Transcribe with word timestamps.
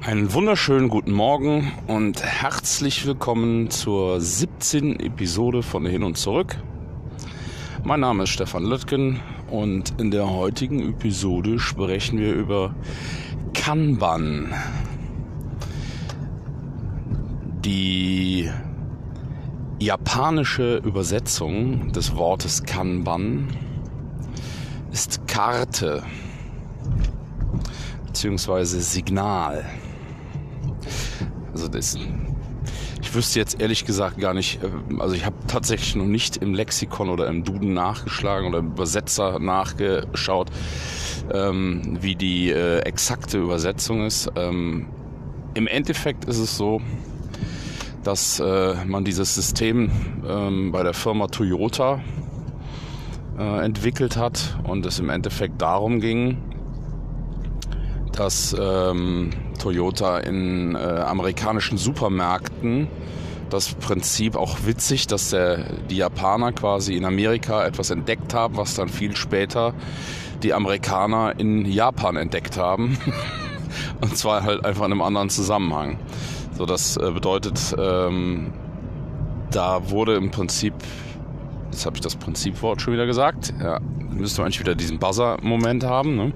Einen 0.00 0.32
wunderschönen 0.32 0.88
guten 0.88 1.12
Morgen 1.12 1.70
und 1.86 2.24
herzlich 2.24 3.06
willkommen 3.06 3.70
zur 3.70 4.20
17. 4.20 4.98
Episode 4.98 5.62
von 5.62 5.86
Hin 5.86 6.02
und 6.02 6.18
Zurück. 6.18 6.56
Mein 7.84 8.00
Name 8.00 8.24
ist 8.24 8.30
Stefan 8.30 8.64
Löttgen 8.64 9.20
und 9.52 10.00
in 10.00 10.10
der 10.10 10.28
heutigen 10.28 10.88
Episode 10.88 11.60
sprechen 11.60 12.18
wir 12.18 12.34
über 12.34 12.74
Kanban. 13.52 14.52
Die 17.64 18.50
japanische 19.84 20.76
Übersetzung 20.76 21.92
des 21.92 22.16
Wortes 22.16 22.62
Kanban 22.62 23.48
ist 24.92 25.28
Karte 25.28 26.02
beziehungsweise 28.06 28.80
Signal. 28.80 29.66
Also 31.52 31.68
das, 31.68 31.98
ich 33.02 33.14
wüsste 33.14 33.38
jetzt 33.38 33.60
ehrlich 33.60 33.84
gesagt 33.84 34.18
gar 34.18 34.32
nicht, 34.32 34.62
äh, 34.62 35.00
also 35.00 35.14
ich 35.14 35.26
habe 35.26 35.36
tatsächlich 35.48 35.96
noch 35.96 36.06
nicht 36.06 36.38
im 36.38 36.54
Lexikon 36.54 37.10
oder 37.10 37.26
im 37.26 37.44
Duden 37.44 37.74
nachgeschlagen 37.74 38.48
oder 38.48 38.60
im 38.60 38.68
Übersetzer 38.68 39.38
nachgeschaut, 39.38 40.50
ähm, 41.30 41.98
wie 42.00 42.14
die 42.14 42.50
äh, 42.50 42.78
exakte 42.78 43.36
Übersetzung 43.36 44.06
ist. 44.06 44.30
Ähm, 44.34 44.86
Im 45.52 45.66
Endeffekt 45.66 46.24
ist 46.24 46.38
es 46.38 46.56
so, 46.56 46.80
dass 48.04 48.38
äh, 48.38 48.74
man 48.86 49.04
dieses 49.04 49.34
System 49.34 49.90
ähm, 50.28 50.70
bei 50.72 50.82
der 50.82 50.94
Firma 50.94 51.26
Toyota 51.26 52.00
äh, 53.38 53.64
entwickelt 53.64 54.16
hat 54.16 54.56
und 54.64 54.86
es 54.86 54.98
im 54.98 55.10
Endeffekt 55.10 55.60
darum 55.60 56.00
ging, 56.00 56.38
dass 58.12 58.54
ähm, 58.58 59.30
Toyota 59.58 60.18
in 60.18 60.76
äh, 60.76 60.78
amerikanischen 60.78 61.78
Supermärkten 61.78 62.88
das 63.50 63.74
Prinzip 63.74 64.36
auch 64.36 64.58
witzig, 64.66 65.06
dass 65.06 65.30
der, 65.30 65.64
die 65.90 65.96
Japaner 65.96 66.52
quasi 66.52 66.94
in 66.94 67.04
Amerika 67.04 67.64
etwas 67.64 67.90
entdeckt 67.90 68.34
haben, 68.34 68.56
was 68.56 68.74
dann 68.74 68.88
viel 68.88 69.16
später 69.16 69.74
die 70.42 70.52
Amerikaner 70.52 71.34
in 71.38 71.64
Japan 71.64 72.16
entdeckt 72.16 72.56
haben. 72.56 72.98
Und 74.00 74.16
zwar 74.16 74.42
halt 74.42 74.64
einfach 74.64 74.84
in 74.84 74.92
einem 74.92 75.02
anderen 75.02 75.30
Zusammenhang. 75.30 75.98
So, 76.56 76.66
das 76.66 76.96
äh, 76.96 77.10
bedeutet, 77.10 77.74
ähm, 77.78 78.52
da 79.50 79.90
wurde 79.90 80.14
im 80.14 80.30
Prinzip, 80.30 80.74
jetzt 81.70 81.84
habe 81.84 81.96
ich 81.96 82.00
das 82.00 82.16
Prinzipwort 82.16 82.80
schon 82.80 82.92
wieder 82.92 83.06
gesagt, 83.06 83.52
ja, 83.60 83.80
müsste 84.10 84.40
man 84.40 84.46
eigentlich 84.46 84.60
wieder 84.60 84.74
diesen 84.74 84.98
Buzzer-Moment 84.98 85.84
haben. 85.84 86.16
Ne? 86.16 86.32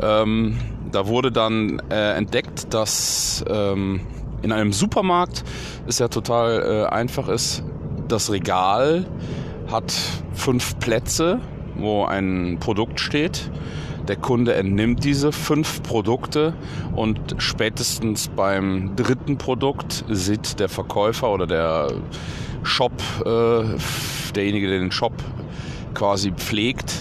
Ähm, 0.00 0.58
da 0.92 1.06
wurde 1.08 1.32
dann 1.32 1.82
äh, 1.90 2.12
entdeckt, 2.12 2.72
dass 2.72 3.44
ähm, 3.48 4.00
in 4.42 4.52
einem 4.52 4.72
Supermarkt 4.72 5.44
es 5.86 5.98
ja 5.98 6.08
total 6.08 6.62
äh, 6.62 6.94
einfach 6.94 7.28
ist, 7.28 7.64
das 8.06 8.30
Regal 8.30 9.04
hat 9.70 9.92
fünf 10.32 10.78
Plätze, 10.78 11.40
wo 11.76 12.04
ein 12.04 12.58
Produkt 12.60 13.00
steht. 13.00 13.50
Der 14.08 14.16
Kunde 14.16 14.54
entnimmt 14.54 15.04
diese 15.04 15.32
fünf 15.32 15.82
Produkte 15.82 16.54
und 16.96 17.36
spätestens 17.36 18.28
beim 18.28 18.96
dritten 18.96 19.36
Produkt 19.36 20.02
sieht 20.08 20.58
der 20.60 20.70
Verkäufer 20.70 21.30
oder 21.30 21.46
der 21.46 21.92
Shop, 22.62 22.92
äh, 23.26 23.64
derjenige, 24.34 24.68
der 24.68 24.78
den 24.78 24.90
Shop 24.92 25.12
quasi 25.92 26.32
pflegt, 26.32 26.94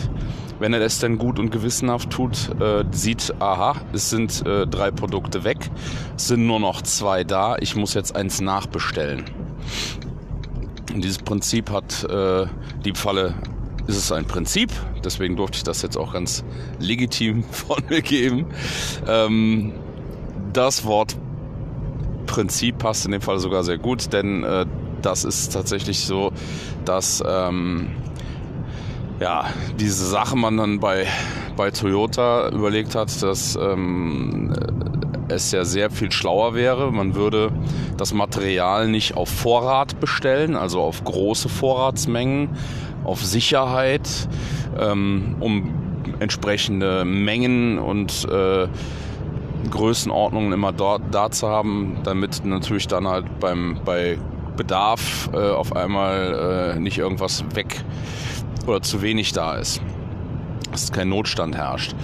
wenn 0.59 0.73
er 0.73 0.81
das 0.81 1.00
denn 1.00 1.17
gut 1.17 1.39
und 1.39 1.50
gewissenhaft 1.50 2.09
tut, 2.09 2.50
äh, 2.59 2.83
sieht, 2.91 3.33
aha, 3.39 3.75
es 3.94 4.09
sind 4.09 4.46
äh, 4.46 4.67
drei 4.67 4.91
Produkte 4.91 5.46
weg, 5.46 5.69
es 6.17 6.28
sind 6.28 6.46
nur 6.46 6.59
noch 6.59 6.81
zwei 6.81 7.23
da, 7.23 7.56
ich 7.59 7.78
muss 7.78 7.94
jetzt 7.94 8.17
eins 8.17 8.41
nachbestellen. 8.41 9.23
Und 10.94 11.03
dieses 11.03 11.19
Prinzip 11.19 11.72
hat 11.72 12.03
äh, 12.03 12.47
die 12.84 12.94
Falle, 12.94 13.35
ist 13.88 13.98
es 13.98 14.12
ein 14.12 14.25
Prinzip, 14.25 14.72
deswegen 15.03 15.36
durfte 15.36 15.58
ich 15.58 15.64
das 15.64 15.81
jetzt 15.81 15.98
auch 15.98 16.14
ganz 16.14 16.44
legitim 16.80 17.44
von 17.52 17.81
mir 17.90 18.02
geben. 18.02 18.46
Ähm, 19.08 19.74
das 20.53 20.86
Wort 20.86 21.18
Prinzip 22.26 22.78
passt 22.78 23.06
in 23.06 23.12
dem 23.14 23.22
Fall 23.22 23.40
sogar 23.40 23.64
sehr 23.64 23.78
gut, 23.78 24.12
denn 24.14 24.44
äh, 24.44 24.66
das 25.02 25.24
ist 25.24 25.53
tatsächlich 25.53 26.06
so, 26.06 26.31
dass 26.86 27.24
ähm, 27.26 27.88
ja, 29.20 29.46
diese 29.80 30.06
Sache 30.06 30.36
man 30.36 30.58
dann 30.58 30.80
bei, 30.80 31.08
bei 31.56 31.72
Toyota 31.72 32.50
überlegt 32.50 32.96
hat, 32.96 33.24
dass 33.24 33.56
ähm, 33.56 34.53
es 35.30 35.52
ja 35.52 35.66
sehr 35.66 35.90
viel 35.90 36.12
schlauer 36.12 36.53
wäre. 36.53 36.92
Man 36.92 37.16
würde 37.16 37.52
das 37.97 38.14
Material 38.14 38.88
nicht 38.88 39.16
auf 39.16 39.30
Vorrat 39.30 40.00
bestellen, 40.00 40.56
also 40.56 40.81
auf 40.81 41.03
große 41.03 41.50
Vorratsmengen, 41.50 42.50
auf 43.07 43.23
Sicherheit, 43.23 44.07
ähm, 44.79 45.35
um 45.40 45.73
entsprechende 46.19 47.06
Mengen 47.06 47.79
und 47.79 48.28
äh, 48.29 48.68
Größenordnungen 49.69 50.53
immer 50.53 50.72
dort 50.72 51.01
da 51.12 51.31
zu 51.31 51.47
haben, 51.47 51.97
damit 52.03 52.46
natürlich 52.46 52.88
dann 52.88 53.07
halt 53.07 53.40
beim 53.40 53.79
bei 53.84 54.17
Bedarf 54.56 55.29
äh, 55.34 55.38
auf 55.38 55.75
einmal 55.75 56.75
äh, 56.75 56.79
nicht 56.79 56.97
irgendwas 56.97 57.44
weg 57.53 57.84
oder 58.66 58.81
zu 58.81 59.01
wenig 59.01 59.31
da 59.34 59.56
ist. 59.56 59.81
Dass 60.72 60.91
kein 60.91 61.09
Notstand 61.09 61.56
herrscht. 61.56 61.96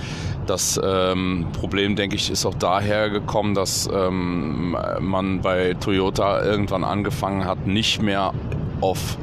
Das 0.46 0.80
ähm, 0.84 1.47
Problem, 1.53 1.96
denke 1.96 2.16
ich, 2.16 2.30
ist 2.30 2.46
auch 2.46 2.53
daher 2.53 3.09
gekommen, 3.09 3.56
dass 3.56 3.90
ähm, 3.92 4.78
man 5.00 5.42
bei 5.42 5.74
Toyota 5.80 6.44
irgendwann 6.44 6.84
angefangen 6.84 7.46
hat, 7.46 7.66
nicht 7.66 8.02
mehr 8.02 8.34
auf 8.81 9.18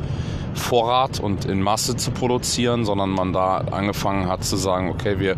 Vorrat 0.61 1.21
und 1.21 1.45
in 1.45 1.63
Masse 1.63 1.97
zu 1.97 2.11
produzieren, 2.11 2.85
sondern 2.85 3.11
man 3.11 3.33
da 3.33 3.59
angefangen 3.71 4.29
hat 4.29 4.45
zu 4.45 4.57
sagen, 4.57 4.91
okay, 4.91 5.19
wir 5.19 5.37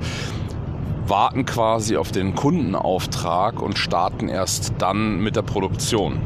warten 1.07 1.47
quasi 1.47 1.97
auf 1.97 2.13
den 2.13 2.35
Kundenauftrag 2.35 3.61
und 3.61 3.79
starten 3.79 4.29
erst 4.29 4.75
dann 4.79 5.21
mit 5.21 5.37
der 5.37 5.43
Produktion 5.43 6.21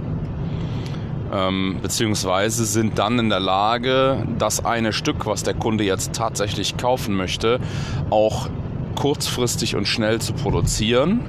ähm, 1.33 1.79
beziehungsweise 1.83 2.65
sind 2.65 2.99
dann 2.99 3.19
in 3.19 3.29
der 3.29 3.41
Lage, 3.41 4.27
das 4.39 4.65
eine 4.65 4.93
Stück, 4.93 5.27
was 5.27 5.43
der 5.43 5.55
Kunde 5.55 5.85
jetzt 5.85 6.15
tatsächlich 6.15 6.77
kaufen 6.77 7.15
möchte, 7.15 7.61
auch 8.11 8.49
kurzfristig 8.95 9.77
und 9.77 9.87
schnell 9.87 10.21
zu 10.21 10.33
produzieren 10.33 11.21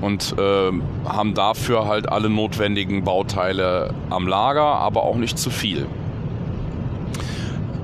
und 0.00 0.34
äh, 0.38 0.72
haben 1.06 1.34
dafür 1.34 1.86
halt 1.86 2.10
alle 2.10 2.28
notwendigen 2.28 3.04
Bauteile 3.04 3.94
am 4.10 4.26
Lager, 4.26 4.64
aber 4.64 5.04
auch 5.04 5.16
nicht 5.16 5.38
zu 5.38 5.50
viel. 5.50 5.86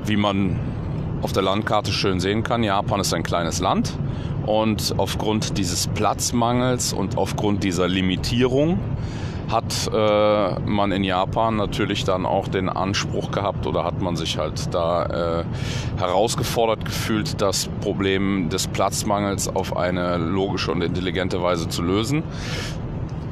Wie 0.08 0.16
man 0.16 0.58
auf 1.20 1.32
der 1.32 1.42
Landkarte 1.42 1.92
schön 1.92 2.18
sehen 2.18 2.42
kann, 2.42 2.62
Japan 2.62 2.98
ist 2.98 3.12
ein 3.12 3.22
kleines 3.22 3.60
Land. 3.60 3.92
Und 4.46 4.94
aufgrund 4.96 5.58
dieses 5.58 5.86
Platzmangels 5.88 6.94
und 6.94 7.18
aufgrund 7.18 7.62
dieser 7.62 7.88
Limitierung 7.88 8.78
hat 9.50 9.90
äh, 9.92 10.60
man 10.60 10.92
in 10.92 11.04
Japan 11.04 11.56
natürlich 11.56 12.04
dann 12.04 12.24
auch 12.24 12.48
den 12.48 12.70
Anspruch 12.70 13.30
gehabt 13.30 13.66
oder 13.66 13.84
hat 13.84 14.00
man 14.00 14.16
sich 14.16 14.38
halt 14.38 14.74
da 14.74 15.40
äh, 15.40 15.44
herausgefordert 15.98 16.86
gefühlt, 16.86 17.42
das 17.42 17.68
Problem 17.82 18.48
des 18.48 18.66
Platzmangels 18.66 19.54
auf 19.54 19.76
eine 19.76 20.16
logische 20.16 20.72
und 20.72 20.80
intelligente 20.80 21.42
Weise 21.42 21.68
zu 21.68 21.82
lösen 21.82 22.22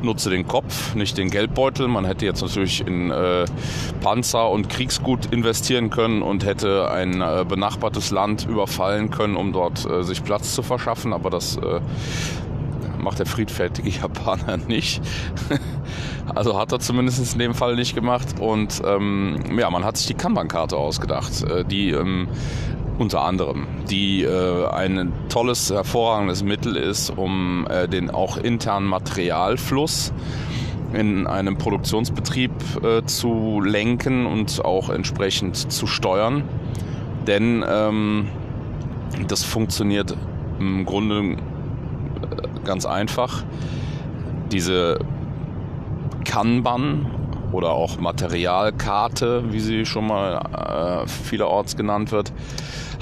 nutze 0.02 0.30
den 0.30 0.46
Kopf, 0.46 0.94
nicht 0.94 1.18
den 1.18 1.30
Geldbeutel. 1.30 1.88
Man 1.88 2.04
hätte 2.04 2.24
jetzt 2.24 2.42
natürlich 2.42 2.86
in 2.86 3.10
äh, 3.10 3.44
Panzer 4.00 4.50
und 4.50 4.68
Kriegsgut 4.68 5.26
investieren 5.26 5.90
können 5.90 6.22
und 6.22 6.44
hätte 6.44 6.90
ein 6.90 7.20
äh, 7.20 7.44
benachbartes 7.48 8.10
Land 8.10 8.46
überfallen 8.48 9.10
können, 9.10 9.36
um 9.36 9.52
dort 9.52 9.84
äh, 9.86 10.02
sich 10.02 10.22
Platz 10.22 10.54
zu 10.54 10.62
verschaffen. 10.62 11.12
Aber 11.12 11.30
das 11.30 11.56
äh, 11.56 11.80
macht 12.98 13.18
der 13.18 13.26
friedfertige 13.26 13.88
Japaner 13.88 14.56
nicht. 14.68 15.00
also 16.34 16.58
hat 16.58 16.72
er 16.72 16.80
zumindest 16.80 17.32
in 17.32 17.38
dem 17.38 17.54
Fall 17.54 17.76
nicht 17.76 17.94
gemacht. 17.94 18.40
Und 18.40 18.82
ähm, 18.84 19.38
ja, 19.58 19.70
man 19.70 19.84
hat 19.84 19.96
sich 19.96 20.06
die 20.06 20.14
Kanban-Karte 20.14 20.76
ausgedacht, 20.76 21.42
äh, 21.42 21.64
die 21.64 21.90
ähm, 21.90 22.28
unter 22.98 23.22
anderem, 23.22 23.66
die 23.90 24.22
äh, 24.22 24.66
ein 24.68 25.12
tolles, 25.28 25.70
hervorragendes 25.70 26.42
Mittel 26.42 26.76
ist, 26.76 27.10
um 27.10 27.66
äh, 27.68 27.88
den 27.88 28.10
auch 28.10 28.36
internen 28.36 28.86
Materialfluss 28.86 30.12
in 30.92 31.26
einem 31.26 31.58
Produktionsbetrieb 31.58 32.52
äh, 32.82 33.04
zu 33.04 33.60
lenken 33.60 34.26
und 34.26 34.64
auch 34.64 34.88
entsprechend 34.88 35.72
zu 35.72 35.86
steuern. 35.86 36.44
Denn 37.26 37.64
ähm, 37.68 38.28
das 39.28 39.44
funktioniert 39.44 40.16
im 40.58 40.84
Grunde 40.86 41.36
ganz 42.64 42.86
einfach. 42.86 43.44
Diese 44.52 44.98
Kanban 46.24 47.10
oder 47.52 47.70
auch 47.70 47.98
Materialkarte, 47.98 49.52
wie 49.52 49.60
sie 49.60 49.86
schon 49.86 50.06
mal 50.06 51.04
äh, 51.04 51.08
vielerorts 51.08 51.76
genannt 51.76 52.12
wird, 52.12 52.32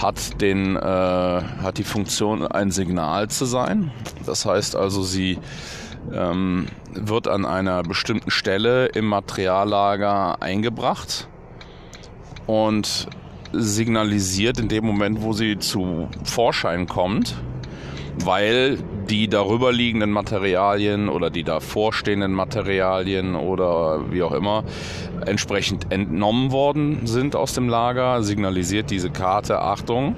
hat, 0.01 0.41
den, 0.41 0.77
äh, 0.77 0.81
hat 0.81 1.79
die 1.79 1.85
Funktion, 1.85 2.47
ein 2.47 2.71
Signal 2.71 3.29
zu 3.29 3.45
sein. 3.45 3.93
Das 4.27 4.47
heißt 4.47 4.77
also, 4.77 5.03
sie 5.03 5.39
ähm, 6.13 6.67
wird 6.93 7.29
an 7.29 7.45
einer 7.45 7.83
bestimmten 7.83 8.31
Stelle 8.31 8.87
im 8.87 9.07
Materiallager 9.07 10.43
eingebracht 10.43 11.29
und 12.47 13.09
signalisiert 13.53 14.59
in 14.59 14.69
dem 14.69 14.85
Moment, 14.85 15.23
wo 15.23 15.33
sie 15.33 15.59
zu 15.59 16.09
Vorschein 16.25 16.87
kommt, 16.87 17.37
weil 18.23 18.79
die 19.09 19.29
darüber 19.29 19.73
liegenden 19.73 20.11
Materialien 20.11 21.09
oder 21.09 21.31
die 21.31 21.43
davor 21.43 21.93
stehenden 21.93 22.33
Materialien 22.33 23.35
oder 23.35 24.11
wie 24.11 24.23
auch 24.23 24.33
immer 24.33 24.65
entsprechend 25.27 25.93
entnommen 25.93 26.53
worden 26.53 27.07
sind 27.07 27.37
aus 27.37 27.55
dem 27.55 27.69
Lager, 27.69 28.23
signalisiert 28.23 28.91
diese 28.91 29.11
Karte 29.11 29.61
Achtung. 29.61 30.17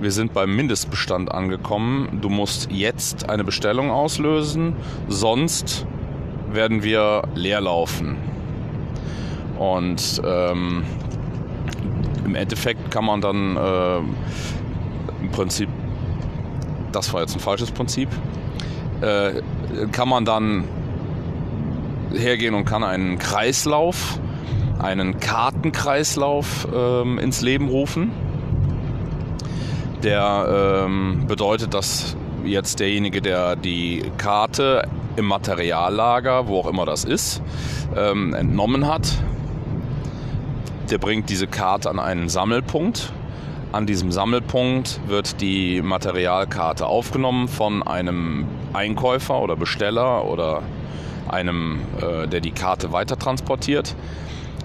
Wir 0.00 0.10
sind 0.10 0.32
beim 0.32 0.56
Mindestbestand 0.56 1.30
angekommen. 1.30 2.18
Du 2.20 2.28
musst 2.28 2.72
jetzt 2.72 3.28
eine 3.28 3.44
Bestellung 3.44 3.90
auslösen, 3.90 4.74
sonst 5.08 5.86
werden 6.50 6.82
wir 6.82 7.22
leer 7.34 7.60
laufen. 7.60 8.16
Und 9.58 10.20
ähm, 10.24 10.82
im 12.24 12.34
Endeffekt 12.34 12.90
kann 12.90 13.04
man 13.04 13.20
dann 13.20 13.56
äh, 13.56 13.98
im 15.22 15.30
Prinzip 15.30 15.68
das 16.92 17.12
war 17.12 17.20
jetzt 17.20 17.34
ein 17.34 17.40
falsches 17.40 17.70
Prinzip, 17.70 18.08
äh, 19.00 19.42
kann 19.90 20.08
man 20.08 20.24
dann 20.24 20.64
hergehen 22.14 22.54
und 22.54 22.64
kann 22.64 22.84
einen 22.84 23.18
Kreislauf, 23.18 24.18
einen 24.78 25.20
Kartenkreislauf 25.20 26.68
ähm, 26.74 27.18
ins 27.18 27.40
Leben 27.40 27.68
rufen. 27.68 28.12
Der 30.02 30.84
ähm, 30.84 31.26
bedeutet, 31.26 31.74
dass 31.74 32.16
jetzt 32.44 32.80
derjenige, 32.80 33.22
der 33.22 33.54
die 33.56 34.02
Karte 34.18 34.88
im 35.16 35.26
Materiallager, 35.26 36.48
wo 36.48 36.58
auch 36.58 36.66
immer 36.66 36.84
das 36.86 37.04
ist, 37.04 37.42
ähm, 37.96 38.34
entnommen 38.34 38.86
hat, 38.86 39.12
der 40.90 40.98
bringt 40.98 41.30
diese 41.30 41.46
Karte 41.46 41.88
an 41.88 41.98
einen 41.98 42.28
Sammelpunkt 42.28 43.12
an 43.72 43.86
diesem 43.86 44.12
Sammelpunkt 44.12 45.00
wird 45.06 45.40
die 45.40 45.80
Materialkarte 45.80 46.86
aufgenommen 46.86 47.48
von 47.48 47.82
einem 47.82 48.46
Einkäufer 48.74 49.40
oder 49.40 49.56
Besteller 49.56 50.26
oder 50.26 50.62
einem, 51.28 51.80
äh, 52.00 52.28
der 52.28 52.40
die 52.40 52.50
Karte 52.50 52.92
weiter 52.92 53.18
transportiert. 53.18 53.94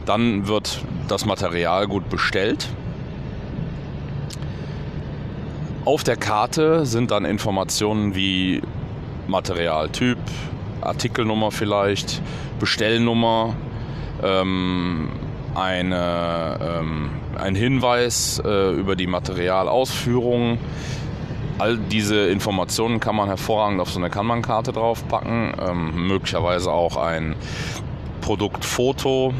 Dann 0.06 0.48
wird 0.48 0.82
das 1.08 1.26
Material 1.26 1.88
gut 1.88 2.10
bestellt. 2.10 2.68
Auf 5.86 6.04
der 6.04 6.18
Karte 6.18 6.86
sind 6.86 7.12
dann 7.12 7.24
Informationen 7.24 8.14
wie 8.14 8.62
Materialtyp, 9.28 10.18
Artikelnummer 10.82 11.52
vielleicht, 11.52 12.22
Bestellnummer, 12.60 13.56
ähm, 14.22 15.10
eine, 15.56 16.60
ähm, 16.62 17.10
ein 17.38 17.56
Hinweis 17.56 18.42
äh, 18.44 18.72
über 18.72 18.96
die 18.96 19.08
Materialausführung. 19.08 20.60
All 21.60 21.78
diese 21.78 22.28
Informationen 22.28 23.00
kann 23.00 23.16
man 23.16 23.28
hervorragend 23.28 23.82
auf 23.82 23.90
so 23.90 24.00
eine 24.00 24.10
Kanban-Karte 24.10 24.72
draufpacken. 24.74 25.54
Ähm, 25.60 26.08
möglicherweise 26.08 26.72
auch 26.72 26.98
ein 26.98 27.36
Produktfoto 28.22 29.34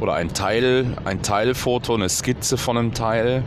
oder 0.00 0.14
ein 0.14 0.32
Teil, 0.32 0.96
ein 1.04 1.22
Teilfoto, 1.22 1.94
eine 1.94 2.08
Skizze 2.08 2.56
von 2.56 2.76
einem 2.76 2.94
Teil. 2.94 3.42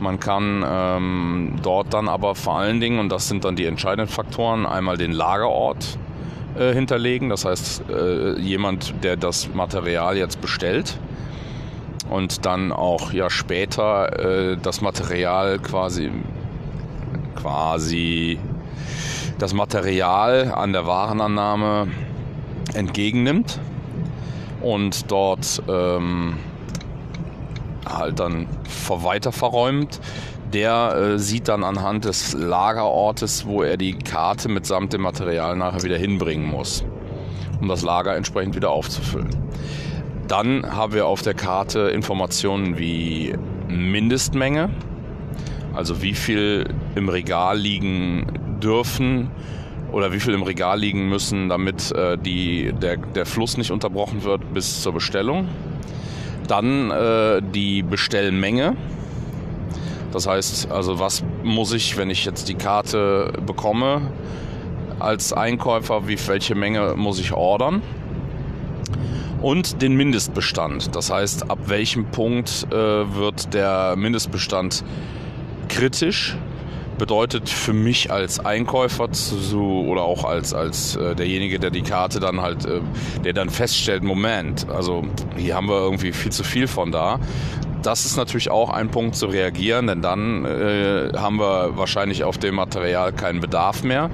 Man 0.00 0.18
kann 0.18 0.64
ähm, 0.66 1.56
dort 1.62 1.92
dann 1.92 2.08
aber 2.08 2.34
vor 2.34 2.58
allen 2.58 2.80
Dingen, 2.80 2.98
und 2.98 3.10
das 3.10 3.28
sind 3.28 3.44
dann 3.44 3.56
die 3.56 3.66
entscheidenden 3.66 4.08
Faktoren, 4.08 4.66
einmal 4.66 4.96
den 4.96 5.12
Lagerort 5.12 5.98
äh, 6.58 6.72
hinterlegen. 6.72 7.28
Das 7.28 7.44
heißt, 7.44 7.84
äh, 7.90 8.38
jemand, 8.38 9.04
der 9.04 9.16
das 9.16 9.52
Material 9.52 10.16
jetzt 10.16 10.40
bestellt, 10.40 10.98
und 12.10 12.44
dann 12.44 12.72
auch 12.72 13.12
ja 13.12 13.30
später 13.30 14.18
äh, 14.18 14.56
das 14.60 14.80
Material 14.80 15.58
quasi 15.58 16.10
quasi 17.36 18.38
das 19.38 19.54
Material 19.54 20.52
an 20.54 20.72
der 20.72 20.86
Warenannahme 20.86 21.88
entgegennimmt 22.74 23.58
und 24.60 25.10
dort 25.10 25.62
ähm, 25.68 26.36
halt 27.86 28.18
dann 28.20 28.46
weiter 28.88 29.32
verräumt. 29.32 30.00
Der 30.52 30.96
äh, 30.96 31.18
sieht 31.18 31.46
dann 31.46 31.62
anhand 31.62 32.04
des 32.04 32.32
Lagerortes, 32.32 33.46
wo 33.46 33.62
er 33.62 33.76
die 33.76 33.96
Karte 33.96 34.48
mitsamt 34.48 34.92
dem 34.92 35.02
Material 35.02 35.56
nachher 35.56 35.84
wieder 35.84 35.96
hinbringen 35.96 36.46
muss, 36.46 36.84
um 37.60 37.68
das 37.68 37.82
Lager 37.82 38.16
entsprechend 38.16 38.56
wieder 38.56 38.70
aufzufüllen. 38.70 39.49
Dann 40.30 40.76
haben 40.76 40.92
wir 40.92 41.08
auf 41.08 41.22
der 41.22 41.34
Karte 41.34 41.88
Informationen 41.88 42.78
wie 42.78 43.34
Mindestmenge, 43.66 44.70
also 45.74 46.02
wie 46.02 46.14
viel 46.14 46.72
im 46.94 47.08
Regal 47.08 47.58
liegen 47.58 48.58
dürfen 48.62 49.32
oder 49.90 50.12
wie 50.12 50.20
viel 50.20 50.32
im 50.34 50.44
Regal 50.44 50.78
liegen 50.78 51.08
müssen, 51.08 51.48
damit 51.48 51.90
äh, 51.90 52.16
die, 52.16 52.72
der, 52.80 52.98
der 52.98 53.26
Fluss 53.26 53.56
nicht 53.56 53.72
unterbrochen 53.72 54.22
wird 54.22 54.54
bis 54.54 54.82
zur 54.82 54.92
Bestellung. 54.92 55.48
Dann 56.46 56.92
äh, 56.92 57.42
die 57.42 57.82
Bestellmenge. 57.82 58.76
Das 60.12 60.28
heißt, 60.28 60.70
also 60.70 61.00
was 61.00 61.24
muss 61.42 61.72
ich, 61.72 61.96
wenn 61.96 62.08
ich 62.08 62.24
jetzt 62.24 62.48
die 62.48 62.54
Karte 62.54 63.32
bekomme 63.44 64.02
als 65.00 65.32
Einkäufer, 65.32 66.06
wie 66.06 66.16
welche 66.28 66.54
Menge 66.54 66.94
muss 66.94 67.18
ich 67.18 67.32
ordern? 67.32 67.82
Und 69.42 69.82
den 69.82 69.94
Mindestbestand. 69.94 70.94
Das 70.94 71.10
heißt, 71.10 71.50
ab 71.50 71.58
welchem 71.66 72.06
Punkt 72.06 72.66
äh, 72.70 72.74
wird 72.74 73.54
der 73.54 73.94
Mindestbestand 73.96 74.84
kritisch? 75.68 76.36
Bedeutet 76.98 77.48
für 77.48 77.72
mich 77.72 78.10
als 78.10 78.40
Einkäufer 78.40 79.10
zu, 79.10 79.86
oder 79.88 80.02
auch 80.02 80.24
als, 80.24 80.52
als 80.52 80.96
äh, 80.96 81.14
derjenige, 81.14 81.58
der 81.58 81.70
die 81.70 81.80
Karte 81.80 82.20
dann 82.20 82.42
halt, 82.42 82.66
äh, 82.66 82.80
der 83.24 83.32
dann 83.32 83.48
feststellt, 83.48 84.02
Moment, 84.02 84.68
also 84.68 85.04
hier 85.36 85.54
haben 85.54 85.68
wir 85.68 85.78
irgendwie 85.78 86.12
viel 86.12 86.30
zu 86.32 86.44
viel 86.44 86.66
von 86.66 86.92
da. 86.92 87.18
Das 87.82 88.04
ist 88.04 88.18
natürlich 88.18 88.50
auch 88.50 88.68
ein 88.68 88.90
Punkt 88.90 89.16
zu 89.16 89.26
reagieren, 89.26 89.86
denn 89.86 90.02
dann 90.02 90.44
äh, 90.44 91.12
haben 91.16 91.38
wir 91.38 91.78
wahrscheinlich 91.78 92.24
auf 92.24 92.36
dem 92.36 92.56
Material 92.56 93.12
keinen 93.14 93.40
Bedarf 93.40 93.82
mehr. 93.82 94.10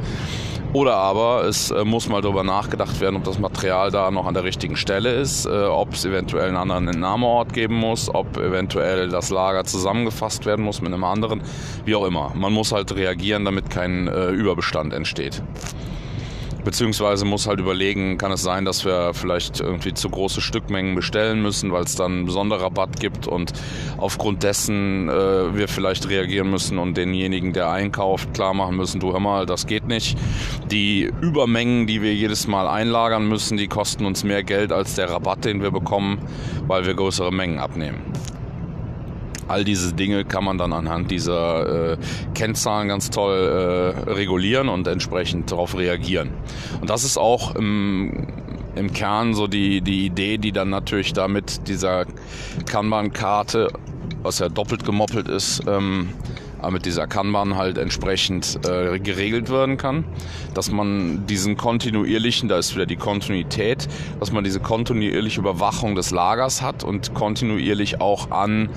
Oder 0.77 0.97
aber 0.97 1.45
es 1.45 1.71
äh, 1.71 1.87
muss 1.87 2.07
mal 2.07 2.21
darüber 2.21 2.45
nachgedacht 2.45 3.01
werden, 3.01 3.17
ob 3.17 3.25
das 3.25 3.39
Material 3.39 3.91
da 3.91 4.11
noch 4.11 4.27
an 4.27 4.35
der 4.35 4.45
richtigen 4.45 4.77
Stelle 4.77 5.11
ist, 5.11 5.47
äh, 5.47 5.49
ob 5.49 5.95
es 5.95 6.05
eventuell 6.05 6.49
einen 6.49 6.59
anderen 6.59 6.89
Entnahmeort 6.89 7.55
geben 7.55 7.77
muss, 7.77 8.15
ob 8.15 8.37
eventuell 8.37 9.09
das 9.09 9.31
Lager 9.31 9.65
zusammengefasst 9.65 10.45
werden 10.45 10.63
muss 10.63 10.83
mit 10.83 10.93
einem 10.93 11.05
anderen, 11.05 11.41
wie 11.87 11.95
auch 11.95 12.05
immer. 12.05 12.31
Man 12.35 12.53
muss 12.53 12.73
halt 12.73 12.95
reagieren, 12.95 13.47
damit 13.47 13.71
kein 13.71 14.07
äh, 14.07 14.29
Überbestand 14.29 14.93
entsteht. 14.93 15.43
Beziehungsweise 16.67 17.25
muss 17.25 17.47
halt 17.47 17.61
überlegen, 17.61 18.19
kann 18.19 18.33
es 18.33 18.43
sein, 18.43 18.65
dass 18.65 18.85
wir 18.85 19.15
vielleicht 19.15 19.61
irgendwie 19.61 19.95
zu 19.95 20.11
große 20.11 20.41
Stückmengen 20.41 20.97
bestellen 20.97 21.41
müssen, 21.41 21.71
weil 21.71 21.85
es 21.85 21.95
dann 21.95 22.11
einen 22.11 22.27
besonderen 22.27 22.61
Rabatt 22.61 22.99
gibt 22.99 23.29
und 23.29 23.53
aufgrund 23.99 24.43
dessen 24.43 25.09
äh, 25.09 25.57
wir 25.57 25.69
vielleicht 25.69 26.09
reagieren 26.09 26.51
müssen 26.51 26.79
und 26.79 26.97
denjenigen, 26.97 27.53
der 27.53 27.71
einkauft, 27.71 28.35
klar 28.35 28.53
machen 28.53 28.75
müssen, 28.75 28.99
du 28.99 29.13
hör 29.13 29.21
mal, 29.21 29.47
das 29.47 29.69
geht 29.69 29.87
nicht. 29.87 30.19
Die 30.69 31.09
Übermengen, 31.21 31.87
die 31.87 32.03
wir 32.03 32.13
jedes 32.13 32.49
Mal 32.49 32.67
einlagern 32.67 33.29
müssen, 33.29 33.57
die 33.57 33.69
kosten 33.69 34.05
uns 34.05 34.25
mehr 34.25 34.43
Geld 34.43 34.73
als 34.73 34.97
der 34.97 35.09
Rabatt, 35.09 35.45
den 35.45 35.63
wir 35.63 35.71
bekommen, 35.71 36.19
weil 36.67 36.85
wir 36.85 36.95
größere 36.95 37.33
Mengen 37.33 37.61
abnehmen. 37.61 38.01
All 39.49 39.65
diese 39.65 39.93
Dinge 39.93 40.25
kann 40.25 40.45
man 40.45 40.59
dann 40.59 40.73
anhand 40.73 41.11
dieser 41.11 41.93
äh, 41.93 41.97
Kennzahlen 42.35 42.89
ganz 42.89 43.11
toll 43.11 43.95
äh, 44.07 44.11
regulieren 44.11 44.69
und 44.69 44.87
entsprechend 44.87 45.53
darauf 45.53 45.77
reagieren. 45.77 46.31
Und 46.81 46.91
das 46.91 47.05
ist 47.05 47.17
auch 47.17 47.55
im, 47.55 48.27
im 48.75 48.93
Kern 48.93 49.35
so 49.35 49.47
die, 49.47 49.81
die 49.81 50.07
Idee, 50.07 50.39
die 50.39 50.53
dann 50.53 50.71
natürlich 50.71 51.13
da 51.13 51.29
mit 51.29 51.69
dieser 51.69 52.07
Kanban-Karte, 52.67 53.69
was 54.23 54.39
ja 54.41 54.49
doppelt 54.49 54.85
gemoppelt 54.85 55.29
ist, 55.29 55.63
ähm, 55.67 56.09
mit 56.71 56.87
dieser 56.87 57.07
Kanban 57.07 57.57
halt 57.57 57.79
entsprechend 57.79 58.59
äh, 58.67 58.99
geregelt 58.99 59.51
werden 59.51 59.77
kann, 59.77 60.05
dass 60.55 60.71
man 60.71 61.27
diesen 61.27 61.57
kontinuierlichen, 61.57 62.49
da 62.49 62.59
ist 62.59 62.75
wieder 62.75 62.87
die 62.87 62.97
Kontinuität, 62.97 63.89
dass 64.21 64.33
man 64.33 64.45
diese 64.45 64.61
kontinuierliche 64.61 65.41
Überwachung 65.41 65.95
des 65.95 66.11
Lagers 66.11 66.63
hat 66.63 66.85
und 66.85 67.15
kontinuierlich 67.15 68.01
auch 68.01 68.31
an 68.31 68.71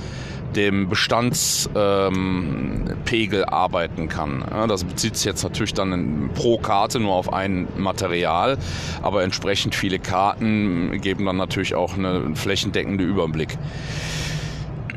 dem 0.55 0.89
Bestandspegel 0.89 3.41
ähm, 3.41 3.46
arbeiten 3.48 4.10
kann. 4.10 4.43
Ja, 4.50 4.67
das 4.67 4.84
bezieht 4.84 5.15
sich 5.15 5.25
jetzt 5.25 5.43
natürlich 5.43 5.74
dann 5.74 5.93
in, 5.93 6.29
pro 6.34 6.58
Karte 6.58 7.00
nur 7.00 7.13
auf 7.13 7.31
ein 7.31 7.67
Material, 7.77 8.58
aber 9.01 9.24
entsprechend 9.24 9.75
viele 9.75 10.00
Karten 10.00 11.00
geben 11.01 11.25
dann 11.25 11.38
natürlich 11.38 11.75
auch 11.75 11.96
einen 11.96 12.36
flächendeckende 12.36 13.03
Überblick. 13.03 13.58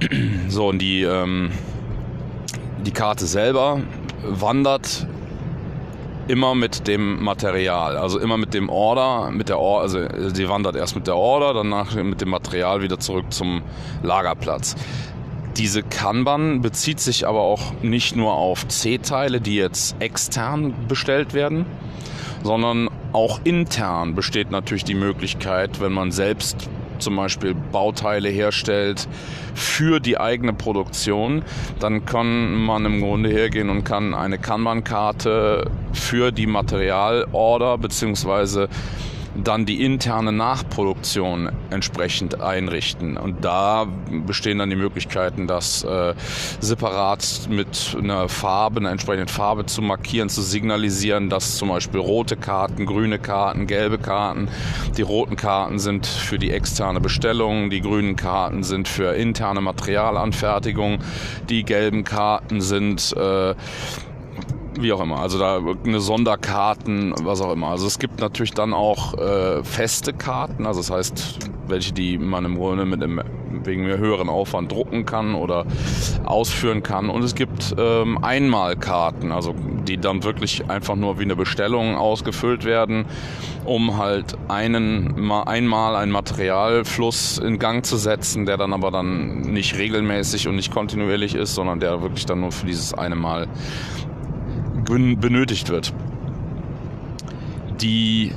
So, 0.48 0.68
und 0.68 0.80
die, 0.80 1.02
ähm, 1.02 1.50
die 2.84 2.90
Karte 2.90 3.26
selber 3.26 3.80
wandert 4.22 5.06
immer 6.28 6.54
mit 6.54 6.86
dem 6.86 7.22
Material, 7.22 7.96
also 7.96 8.18
immer 8.18 8.36
mit 8.36 8.54
dem 8.54 8.68
Order, 8.68 9.30
mit 9.30 9.48
der 9.48 9.58
Or 9.58 9.80
also 9.80 10.00
sie 10.32 10.48
wandert 10.48 10.76
erst 10.76 10.94
mit 10.94 11.06
der 11.06 11.16
Order, 11.16 11.54
danach 11.54 11.94
mit 11.94 12.20
dem 12.20 12.30
Material 12.30 12.82
wieder 12.82 12.98
zurück 12.98 13.26
zum 13.30 13.62
Lagerplatz. 14.02 14.76
Diese 15.56 15.82
Kanban 15.82 16.62
bezieht 16.62 17.00
sich 17.00 17.26
aber 17.26 17.40
auch 17.40 17.74
nicht 17.82 18.16
nur 18.16 18.32
auf 18.32 18.66
C-Teile, 18.68 19.40
die 19.40 19.56
jetzt 19.56 19.96
extern 19.98 20.74
bestellt 20.88 21.34
werden, 21.34 21.66
sondern 22.42 22.88
auch 23.12 23.40
intern 23.44 24.14
besteht 24.14 24.50
natürlich 24.50 24.84
die 24.84 24.94
Möglichkeit, 24.94 25.80
wenn 25.80 25.92
man 25.92 26.10
selbst 26.10 26.68
zum 27.02 27.16
Beispiel 27.16 27.54
Bauteile 27.54 28.28
herstellt 28.28 29.08
für 29.54 30.00
die 30.00 30.18
eigene 30.18 30.52
Produktion, 30.52 31.42
dann 31.80 32.04
kann 32.06 32.54
man 32.64 32.84
im 32.84 33.00
Grunde 33.00 33.28
hergehen 33.28 33.68
und 33.68 33.84
kann 33.84 34.14
eine 34.14 34.38
Kanban-Karte 34.38 35.70
für 35.92 36.32
die 36.32 36.46
Materialorder 36.46 37.78
beziehungsweise 37.78 38.68
dann 39.34 39.66
die 39.66 39.84
interne 39.84 40.32
Nachproduktion 40.32 41.50
entsprechend 41.70 42.40
einrichten. 42.40 43.16
Und 43.16 43.44
da 43.44 43.86
bestehen 44.26 44.58
dann 44.58 44.70
die 44.70 44.76
Möglichkeiten, 44.76 45.46
das 45.46 45.84
äh, 45.84 46.14
separat 46.60 47.48
mit 47.48 47.96
einer 47.98 48.28
Farbe, 48.28 48.80
einer 48.80 48.90
entsprechenden 48.90 49.28
Farbe 49.28 49.66
zu 49.66 49.82
markieren, 49.82 50.28
zu 50.28 50.42
signalisieren, 50.42 51.30
dass 51.30 51.56
zum 51.56 51.68
Beispiel 51.68 52.00
rote 52.00 52.36
Karten, 52.36 52.86
grüne 52.86 53.18
Karten, 53.18 53.66
gelbe 53.66 53.98
Karten, 53.98 54.48
die 54.96 55.02
roten 55.02 55.36
Karten 55.36 55.78
sind 55.78 56.06
für 56.06 56.38
die 56.38 56.50
externe 56.50 57.00
Bestellung, 57.00 57.70
die 57.70 57.80
grünen 57.80 58.16
Karten 58.16 58.62
sind 58.62 58.88
für 58.88 59.14
interne 59.14 59.60
Materialanfertigung, 59.60 60.98
die 61.48 61.64
gelben 61.64 62.04
Karten 62.04 62.60
sind 62.60 63.14
äh, 63.16 63.54
wie 64.80 64.92
auch 64.92 65.00
immer. 65.00 65.20
Also 65.20 65.38
da 65.38 65.60
eine 65.84 66.00
Sonderkarten, 66.00 67.14
was 67.22 67.40
auch 67.40 67.52
immer. 67.52 67.68
Also 67.68 67.86
es 67.86 67.98
gibt 67.98 68.20
natürlich 68.20 68.52
dann 68.52 68.72
auch 68.72 69.14
äh, 69.14 69.62
feste 69.64 70.12
Karten, 70.12 70.66
also 70.66 70.80
das 70.80 70.90
heißt, 70.90 71.50
welche 71.68 71.92
die 71.92 72.18
man 72.18 72.44
im 72.44 72.56
Grunde 72.56 72.84
mit 72.84 73.02
einem 73.02 73.20
wegen 73.64 73.86
höheren 73.86 74.28
Aufwand 74.28 74.72
drucken 74.72 75.04
kann 75.04 75.34
oder 75.34 75.66
ausführen 76.24 76.82
kann. 76.82 77.10
Und 77.10 77.22
es 77.22 77.34
gibt 77.34 77.74
ähm, 77.78 78.18
Einmalkarten, 78.22 79.32
also 79.32 79.54
die 79.86 79.98
dann 79.98 80.24
wirklich 80.24 80.68
einfach 80.70 80.96
nur 80.96 81.18
wie 81.18 81.24
eine 81.24 81.36
Bestellung 81.36 81.96
ausgefüllt 81.96 82.64
werden, 82.64 83.04
um 83.64 83.98
halt 83.98 84.36
einen 84.48 85.20
mal 85.20 85.44
einmal 85.44 85.96
einen 85.96 86.12
Materialfluss 86.12 87.38
in 87.38 87.58
Gang 87.58 87.84
zu 87.84 87.96
setzen, 87.96 88.46
der 88.46 88.56
dann 88.56 88.72
aber 88.72 88.90
dann 88.90 89.40
nicht 89.40 89.76
regelmäßig 89.76 90.48
und 90.48 90.56
nicht 90.56 90.72
kontinuierlich 90.72 91.34
ist, 91.34 91.54
sondern 91.54 91.80
der 91.80 92.02
wirklich 92.02 92.26
dann 92.26 92.40
nur 92.40 92.52
für 92.52 92.66
dieses 92.66 92.94
eine 92.94 93.16
Mal 93.16 93.48
benötigt 94.84 95.70
wird. 95.70 95.92
Die 97.80 98.32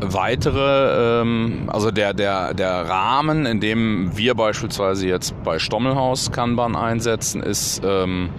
weitere, 0.00 1.20
ähm, 1.20 1.68
also 1.68 1.90
der, 1.90 2.14
der, 2.14 2.54
der 2.54 2.88
Rahmen, 2.88 3.46
in 3.46 3.60
dem 3.60 4.16
wir 4.16 4.34
beispielsweise 4.34 5.06
jetzt 5.08 5.34
bei 5.44 5.58
Stommelhaus 5.58 6.32
Kanban 6.32 6.74
einsetzen, 6.76 7.42
ist 7.42 7.82
ähm, 7.84 8.30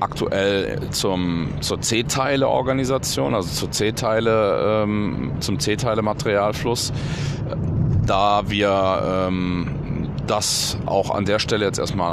aktuell 0.00 0.80
zum, 0.90 1.48
zur 1.60 1.80
C-Teile-Organisation, 1.80 3.34
also 3.34 3.48
zur 3.48 3.70
C-Teile, 3.70 4.82
ähm, 4.84 5.32
zum 5.40 5.58
C-Teile-Materialfluss. 5.58 6.92
Da 8.06 8.42
wir 8.48 9.26
ähm, 9.28 9.83
das 10.26 10.78
auch 10.86 11.10
an 11.10 11.24
der 11.24 11.38
Stelle 11.38 11.64
jetzt 11.64 11.78
erstmal 11.78 12.12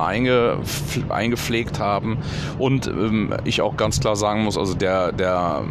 eingepflegt 1.10 1.80
haben. 1.80 2.18
Und 2.58 2.88
ähm, 2.88 3.34
ich 3.44 3.62
auch 3.62 3.78
ganz 3.78 4.00
klar 4.00 4.16
sagen 4.16 4.44
muss, 4.44 4.58
also 4.58 4.74
der, 4.74 5.12
der 5.12 5.64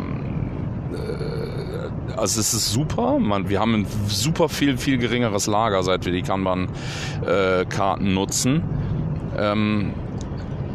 äh, 0.93 2.17
also 2.17 2.41
es 2.41 2.55
ist 2.55 2.71
super. 2.71 3.19
Man, 3.19 3.49
wir 3.49 3.61
haben 3.61 3.75
ein 3.75 3.87
super 4.09 4.49
viel, 4.49 4.77
viel 4.79 4.99
geringeres 4.99 5.47
Lager, 5.47 5.83
seit 5.83 6.05
wir 6.05 6.13
die 6.13 6.23
Kanban-Karten 6.23 8.07
äh, 8.07 8.11
nutzen. 8.11 8.63
Ähm, 9.39 9.93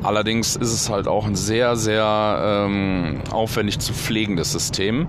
allerdings 0.04 0.56
ist 0.56 0.74
es 0.74 0.90
halt 0.90 1.08
auch 1.08 1.26
ein 1.26 1.36
sehr, 1.36 1.76
sehr 1.76 2.66
ähm, 2.68 3.22
aufwendig 3.32 3.80
zu 3.80 3.94
pflegendes 3.94 4.52
System. 4.52 5.08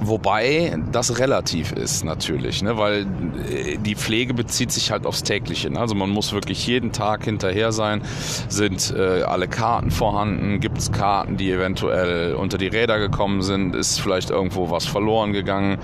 Wobei 0.00 0.78
das 0.92 1.18
relativ 1.18 1.72
ist 1.72 2.04
natürlich, 2.04 2.62
ne? 2.62 2.78
weil 2.78 3.06
äh, 3.50 3.78
die 3.78 3.96
Pflege 3.96 4.32
bezieht 4.32 4.70
sich 4.70 4.90
halt 4.90 5.06
aufs 5.06 5.22
tägliche. 5.22 5.70
Ne? 5.70 5.80
Also 5.80 5.94
man 5.94 6.10
muss 6.10 6.32
wirklich 6.32 6.66
jeden 6.66 6.92
Tag 6.92 7.24
hinterher 7.24 7.72
sein. 7.72 8.02
Sind 8.48 8.94
äh, 8.96 9.22
alle 9.22 9.48
Karten 9.48 9.90
vorhanden? 9.90 10.60
Gibt 10.60 10.78
es 10.78 10.92
Karten, 10.92 11.36
die 11.36 11.50
eventuell 11.50 12.34
unter 12.34 12.58
die 12.58 12.68
Räder 12.68 12.98
gekommen 12.98 13.42
sind? 13.42 13.74
Ist 13.74 14.00
vielleicht 14.00 14.30
irgendwo 14.30 14.70
was 14.70 14.86
verloren 14.86 15.32
gegangen? 15.32 15.78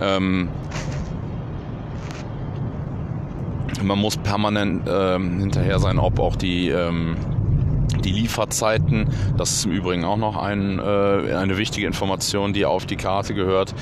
Ähm, 0.00 0.48
man 3.82 3.98
muss 3.98 4.16
permanent 4.16 4.88
ähm, 4.88 5.40
hinterher 5.40 5.78
sein, 5.78 5.98
ob 5.98 6.18
auch 6.20 6.36
die 6.36 6.68
ähm, 6.68 7.16
die 8.00 8.12
Lieferzeiten, 8.12 9.08
das 9.36 9.52
ist 9.52 9.64
im 9.66 9.72
Übrigen 9.72 10.04
auch 10.04 10.16
noch 10.16 10.36
ein, 10.36 10.78
äh, 10.78 10.82
eine 10.82 11.56
wichtige 11.56 11.86
Information, 11.86 12.52
die 12.52 12.64
auf 12.64 12.86
die 12.86 12.96
Karte 12.96 13.34
gehört. 13.34 13.74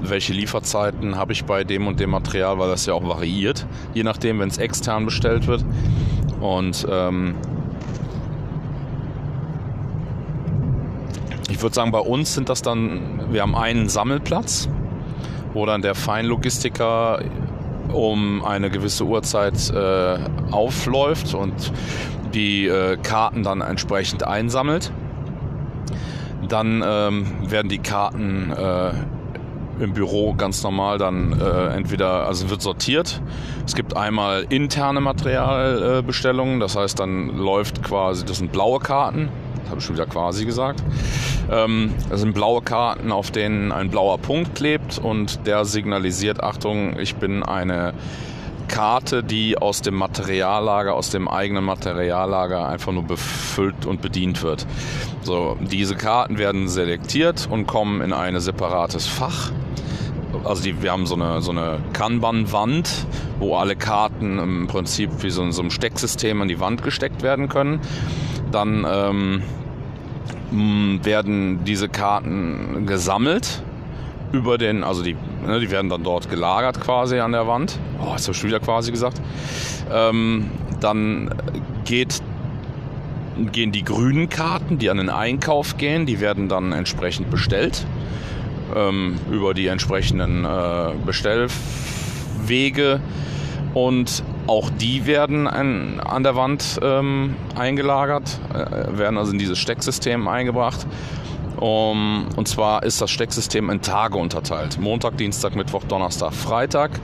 Welche 0.00 0.32
Lieferzeiten 0.32 1.16
habe 1.16 1.32
ich 1.32 1.44
bei 1.44 1.64
dem 1.64 1.86
und 1.86 2.00
dem 2.00 2.10
Material, 2.10 2.58
weil 2.58 2.68
das 2.68 2.86
ja 2.86 2.94
auch 2.94 3.06
variiert, 3.06 3.66
je 3.94 4.02
nachdem, 4.02 4.38
wenn 4.38 4.48
es 4.48 4.58
extern 4.58 5.04
bestellt 5.04 5.46
wird. 5.46 5.64
Und 6.40 6.86
ähm, 6.90 7.34
ich 11.48 11.62
würde 11.62 11.74
sagen, 11.74 11.90
bei 11.90 12.00
uns 12.00 12.34
sind 12.34 12.48
das 12.48 12.62
dann, 12.62 13.32
wir 13.32 13.42
haben 13.42 13.54
einen 13.54 13.88
Sammelplatz, 13.88 14.68
wo 15.54 15.64
dann 15.64 15.82
der 15.82 15.94
Feinlogistiker 15.94 17.20
um 17.92 18.44
eine 18.44 18.68
gewisse 18.68 19.04
Uhrzeit 19.04 19.70
äh, 19.70 20.18
aufläuft 20.50 21.34
und 21.34 21.72
die 22.36 22.66
äh, 22.66 22.96
Karten 22.98 23.42
dann 23.42 23.62
entsprechend 23.62 24.24
einsammelt. 24.24 24.92
Dann 26.48 26.84
ähm, 26.86 27.26
werden 27.50 27.68
die 27.68 27.78
Karten 27.78 28.52
äh, 28.52 28.92
im 29.82 29.92
Büro 29.92 30.34
ganz 30.34 30.62
normal 30.62 30.98
dann 30.98 31.38
äh, 31.40 31.74
entweder, 31.74 32.26
also 32.26 32.50
wird 32.50 32.62
sortiert. 32.62 33.20
Es 33.66 33.74
gibt 33.74 33.96
einmal 33.96 34.46
interne 34.48 35.00
Materialbestellungen, 35.00 36.60
das 36.60 36.76
heißt, 36.76 37.00
dann 37.00 37.36
läuft 37.36 37.82
quasi, 37.82 38.24
das 38.24 38.38
sind 38.38 38.52
blaue 38.52 38.78
Karten, 38.78 39.28
habe 39.68 39.78
ich 39.78 39.84
schon 39.84 39.96
wieder 39.96 40.06
quasi 40.06 40.44
gesagt. 40.44 40.82
Ähm, 41.50 41.92
das 42.10 42.20
sind 42.20 42.34
blaue 42.34 42.62
Karten, 42.62 43.12
auf 43.12 43.30
denen 43.30 43.72
ein 43.72 43.90
blauer 43.90 44.18
Punkt 44.18 44.54
klebt 44.54 44.98
und 44.98 45.46
der 45.46 45.64
signalisiert, 45.64 46.42
Achtung, 46.42 46.98
ich 46.98 47.16
bin 47.16 47.42
eine 47.42 47.92
Karte, 48.68 49.22
die 49.22 49.58
aus 49.58 49.82
dem 49.82 49.94
Materiallager, 49.94 50.94
aus 50.94 51.10
dem 51.10 51.28
eigenen 51.28 51.64
Materiallager 51.64 52.68
einfach 52.68 52.92
nur 52.92 53.04
befüllt 53.04 53.86
und 53.86 54.02
bedient 54.02 54.42
wird. 54.42 54.66
So, 55.22 55.56
diese 55.60 55.96
Karten 55.96 56.38
werden 56.38 56.68
selektiert 56.68 57.48
und 57.50 57.66
kommen 57.66 58.00
in 58.00 58.12
ein 58.12 58.38
separates 58.40 59.06
Fach. 59.06 59.50
Also 60.44 60.62
die, 60.62 60.82
wir 60.82 60.92
haben 60.92 61.06
so 61.06 61.14
eine, 61.14 61.40
so 61.40 61.50
eine 61.50 61.78
Kanban-Wand, 61.92 63.06
wo 63.38 63.56
alle 63.56 63.76
Karten 63.76 64.38
im 64.38 64.66
Prinzip 64.66 65.10
wie 65.22 65.30
so 65.30 65.42
in 65.42 65.52
so 65.52 65.62
einem 65.62 65.70
Stecksystem 65.70 66.42
an 66.42 66.48
die 66.48 66.60
Wand 66.60 66.82
gesteckt 66.82 67.22
werden 67.22 67.48
können. 67.48 67.80
Dann 68.52 68.86
ähm, 68.88 69.42
werden 71.02 71.64
diese 71.64 71.88
Karten 71.88 72.86
gesammelt 72.86 73.62
über 74.36 74.58
den, 74.58 74.84
also 74.84 75.02
die, 75.02 75.16
ne, 75.46 75.60
die 75.60 75.70
werden 75.70 75.88
dann 75.88 76.02
dort 76.04 76.28
gelagert 76.28 76.80
quasi 76.80 77.18
an 77.18 77.32
der 77.32 77.46
Wand. 77.46 77.78
Oh, 78.00 78.12
jetzt 78.12 78.24
habe 78.24 78.32
ich 78.32 78.38
schon 78.38 78.50
wieder 78.50 78.60
quasi 78.60 78.90
gesagt. 78.90 79.20
Ähm, 79.92 80.50
dann 80.80 81.34
geht, 81.84 82.22
gehen 83.52 83.72
die 83.72 83.82
grünen 83.84 84.28
Karten, 84.28 84.78
die 84.78 84.90
an 84.90 84.98
den 84.98 85.08
Einkauf 85.08 85.76
gehen, 85.78 86.04
die 86.06 86.20
werden 86.20 86.48
dann 86.48 86.72
entsprechend 86.72 87.30
bestellt 87.30 87.86
ähm, 88.74 89.16
über 89.30 89.54
die 89.54 89.68
entsprechenden 89.68 90.44
äh, 90.44 90.92
Bestellwege. 91.04 93.00
Und 93.74 94.22
Auch 94.46 94.70
die 94.70 95.06
werden 95.06 95.48
an, 95.48 95.98
an 95.98 96.22
der 96.22 96.36
Wand 96.36 96.78
ähm, 96.80 97.34
eingelagert, 97.56 98.38
äh, 98.54 98.96
werden 98.96 99.18
also 99.18 99.32
in 99.32 99.38
dieses 99.38 99.58
Stecksystem 99.58 100.28
eingebracht. 100.28 100.86
Um, 101.58 102.26
und 102.36 102.48
zwar 102.48 102.82
ist 102.82 103.00
das 103.00 103.10
Stecksystem 103.10 103.70
in 103.70 103.80
Tage 103.80 104.18
unterteilt. 104.18 104.78
Montag, 104.78 105.16
Dienstag, 105.16 105.56
Mittwoch, 105.56 105.84
Donnerstag, 105.84 106.34
Freitag. 106.34 107.00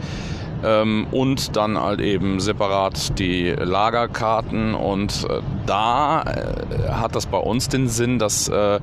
Ähm, 0.64 1.06
und 1.10 1.56
dann 1.56 1.78
halt 1.78 2.00
eben 2.00 2.38
separat 2.38 3.18
die 3.18 3.50
Lagerkarten. 3.50 4.74
Und 4.74 5.26
äh, 5.28 5.40
da 5.66 6.22
äh, 6.22 6.90
hat 6.90 7.16
das 7.16 7.26
bei 7.26 7.38
uns 7.38 7.68
den 7.68 7.88
Sinn, 7.88 8.18
dass 8.18 8.48
äh, 8.48 8.78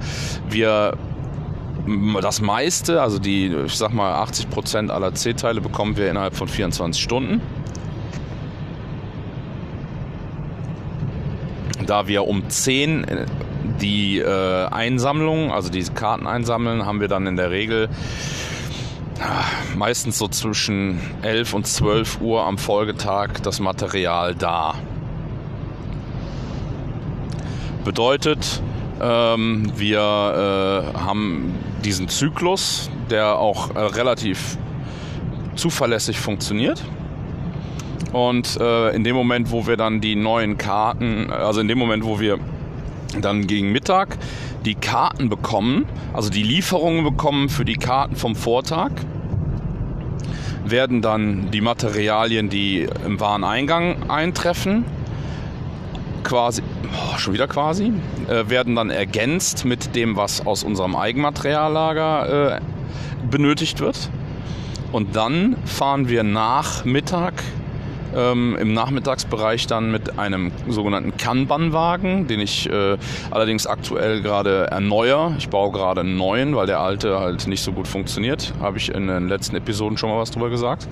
wir 0.49 0.97
das 2.21 2.41
meiste, 2.41 3.01
also 3.01 3.19
die, 3.19 3.47
ich 3.47 3.75
sag 3.75 3.93
mal, 3.93 4.13
80 4.13 4.49
Prozent 4.49 4.91
aller 4.91 5.13
C-Teile 5.13 5.61
bekommen 5.61 5.97
wir 5.97 6.09
innerhalb 6.09 6.35
von 6.35 6.47
24 6.47 7.01
Stunden. 7.01 7.41
Da 11.85 12.07
wir 12.07 12.27
um 12.27 12.47
10 12.49 13.03
äh, 13.05 13.25
die 13.81 14.19
äh, 14.19 14.65
Einsammlung, 14.67 15.51
also 15.51 15.69
diese 15.69 15.93
Karten 15.93 16.27
einsammeln, 16.27 16.85
haben 16.85 17.01
wir 17.01 17.07
dann 17.07 17.27
in 17.27 17.35
der 17.35 17.51
Regel 17.51 17.89
äh, 19.19 19.77
meistens 19.77 20.17
so 20.17 20.27
zwischen 20.27 20.99
11 21.21 21.53
und 21.53 21.67
12 21.67 22.21
Uhr 22.21 22.45
am 22.45 22.57
Folgetag 22.57 23.39
das 23.43 23.59
Material 23.59 24.35
da. 24.35 24.75
Bedeutet, 27.83 28.61
ähm, 29.01 29.71
wir 29.75 29.99
äh, 29.99 30.97
haben 30.97 31.55
diesen 31.83 32.07
Zyklus, 32.09 32.89
der 33.09 33.37
auch 33.37 33.75
äh, 33.75 33.79
relativ 33.79 34.57
zuverlässig 35.55 36.19
funktioniert. 36.19 36.83
Und 38.11 38.57
äh, 38.59 38.95
in 38.95 39.03
dem 39.03 39.15
Moment, 39.15 39.51
wo 39.51 39.67
wir 39.67 39.77
dann 39.77 40.01
die 40.01 40.15
neuen 40.15 40.57
Karten, 40.57 41.31
also 41.31 41.61
in 41.61 41.67
dem 41.67 41.77
Moment, 41.77 42.03
wo 42.03 42.19
wir 42.19 42.39
dann 43.21 43.47
gegen 43.47 43.71
Mittag 43.71 44.17
die 44.65 44.75
Karten 44.75 45.29
bekommen, 45.29 45.85
also 46.13 46.29
die 46.29 46.43
Lieferungen 46.43 47.03
bekommen 47.03 47.49
für 47.49 47.65
die 47.65 47.75
Karten 47.75 48.15
vom 48.15 48.35
Vortag, 48.35 48.91
werden 50.65 51.01
dann 51.01 51.51
die 51.51 51.61
Materialien, 51.61 52.49
die 52.49 52.87
im 53.05 53.19
Wareneingang 53.19 54.09
eintreffen, 54.09 54.85
quasi, 56.23 56.61
oh, 56.93 57.17
schon 57.17 57.33
wieder 57.33 57.47
quasi, 57.47 57.93
äh, 58.27 58.49
werden 58.49 58.75
dann 58.75 58.89
ergänzt 58.89 59.65
mit 59.65 59.95
dem, 59.95 60.15
was 60.15 60.45
aus 60.45 60.63
unserem 60.63 60.95
Eigenmateriallager 60.95 62.57
äh, 62.57 62.61
benötigt 63.29 63.79
wird. 63.79 64.09
Und 64.91 65.15
dann 65.15 65.55
fahren 65.65 66.09
wir 66.09 66.23
nach 66.23 66.83
Mittag 66.83 67.33
ähm, 68.15 68.57
im 68.59 68.73
Nachmittagsbereich 68.73 69.67
dann 69.67 69.91
mit 69.91 70.17
einem 70.19 70.51
sogenannten 70.67 71.17
Kanban-Wagen, 71.17 72.27
den 72.27 72.39
ich 72.39 72.69
äh, 72.69 72.97
allerdings 73.31 73.67
aktuell 73.67 74.21
gerade 74.21 74.67
erneuere. 74.67 75.35
Ich 75.37 75.49
baue 75.49 75.71
gerade 75.71 76.01
einen 76.01 76.17
neuen, 76.17 76.55
weil 76.55 76.67
der 76.67 76.79
alte 76.79 77.19
halt 77.19 77.47
nicht 77.47 77.61
so 77.61 77.71
gut 77.71 77.87
funktioniert. 77.87 78.53
Habe 78.61 78.77
ich 78.77 78.93
in 78.93 79.07
den 79.07 79.27
letzten 79.27 79.55
Episoden 79.55 79.97
schon 79.97 80.09
mal 80.09 80.19
was 80.19 80.31
drüber 80.31 80.49
gesagt. 80.49 80.87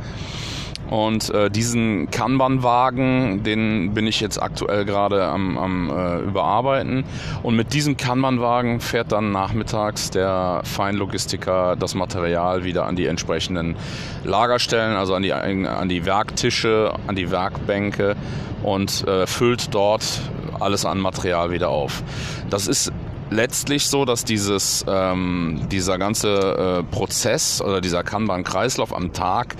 Und 0.90 1.30
äh, 1.32 1.50
diesen 1.50 2.10
Kanban-Wagen, 2.12 3.44
den 3.44 3.94
bin 3.94 4.08
ich 4.08 4.22
jetzt 4.22 4.42
aktuell 4.42 4.86
gerade 4.86 5.26
am, 5.26 5.58
am 5.58 5.90
äh, 5.90 6.20
überarbeiten. 6.20 7.04
Und 7.44 7.56
mit 7.56 7.74
diesem 7.74 7.98
Kanban-Wagen 7.98 8.80
fährt 8.80 9.12
dann 9.12 9.32
nachmittags 9.32 10.12
der 10.12 10.62
Feinlogistiker 10.64 11.76
das 11.76 11.94
Material 11.94 12.64
wieder 12.64 12.86
an 12.86 12.96
die 12.96 13.06
entsprechenden 13.06 13.76
Lagerstellen, 14.24 14.96
also 14.96 15.14
an 15.14 15.24
die, 15.24 15.34
an 15.34 15.90
die 15.90 16.06
Werktische, 16.06 16.94
an 17.08 17.16
die 17.16 17.32
Werkbänke 17.32 18.16
und 18.64 19.06
äh, 19.08 19.28
füllt 19.28 19.74
dort 19.74 20.22
alles 20.60 20.86
an 20.86 21.00
Material 21.00 21.52
wieder 21.52 21.70
auf. 21.70 22.04
Das 22.50 22.68
ist 22.68 22.92
letztlich 23.30 23.88
so, 23.88 24.06
dass 24.06 24.24
dieses, 24.26 24.86
ähm, 24.88 25.62
dieser 25.72 25.98
ganze 25.98 26.84
äh, 26.84 26.84
Prozess 26.84 27.62
oder 27.62 27.82
dieser 27.82 28.04
Kanban-Kreislauf 28.04 28.96
am 28.96 29.14
Tag, 29.14 29.56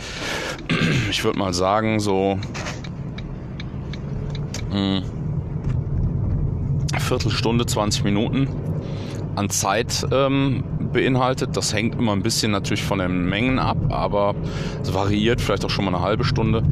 ich 1.10 1.24
würde 1.24 1.40
mal 1.40 1.54
sagen, 1.54 2.00
so 2.00 2.40
mh, 4.72 5.02
hm, 5.02 5.04
Viertelstunde, 7.00 7.66
20 7.66 8.04
Minuten 8.04 8.50
an 9.36 9.50
Zeit 9.50 10.06
ähm, 10.12 10.64
beinhaltet. 10.92 11.56
Das 11.56 11.74
hängt 11.74 11.96
immer 11.96 12.12
ein 12.12 12.24
bisschen 12.24 12.52
natürlich 12.52 12.84
von 12.84 13.00
den 13.00 13.30
Mengen 13.30 13.60
ab, 13.60 13.78
aber 13.90 14.36
es 14.82 14.94
variiert 14.94 15.40
vielleicht 15.40 15.64
auch 15.64 15.70
schon 15.70 15.86
mal 15.86 15.94
eine 15.94 16.04
halbe 16.04 16.24
Stunde. 16.24 16.64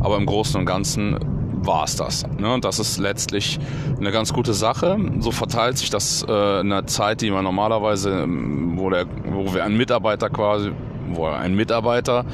Aber 0.00 0.16
im 0.16 0.26
Großen 0.26 0.58
und 0.58 0.66
Ganzen 0.66 1.18
war 1.64 1.84
es 1.84 1.96
das. 1.96 2.24
Ne? 2.38 2.58
Das 2.60 2.78
ist 2.78 2.98
letztlich 2.98 3.58
eine 3.98 4.12
ganz 4.12 4.32
gute 4.32 4.54
Sache. 4.54 4.96
So 5.20 5.30
verteilt 5.30 5.78
sich 5.78 5.90
das 5.90 6.24
äh, 6.28 6.60
in 6.60 6.72
einer 6.72 6.86
Zeit, 6.86 7.20
die 7.20 7.30
man 7.30 7.44
normalerweise, 7.44 8.22
ähm, 8.22 8.74
wo, 8.76 8.90
der, 8.90 9.06
wo 9.24 9.54
wir 9.54 9.64
einen 9.64 9.76
Mitarbeiter 9.76 10.28
quasi 10.28 10.72
wo 11.14 11.26
ein 11.26 11.54
Mitarbeiter 11.54 12.24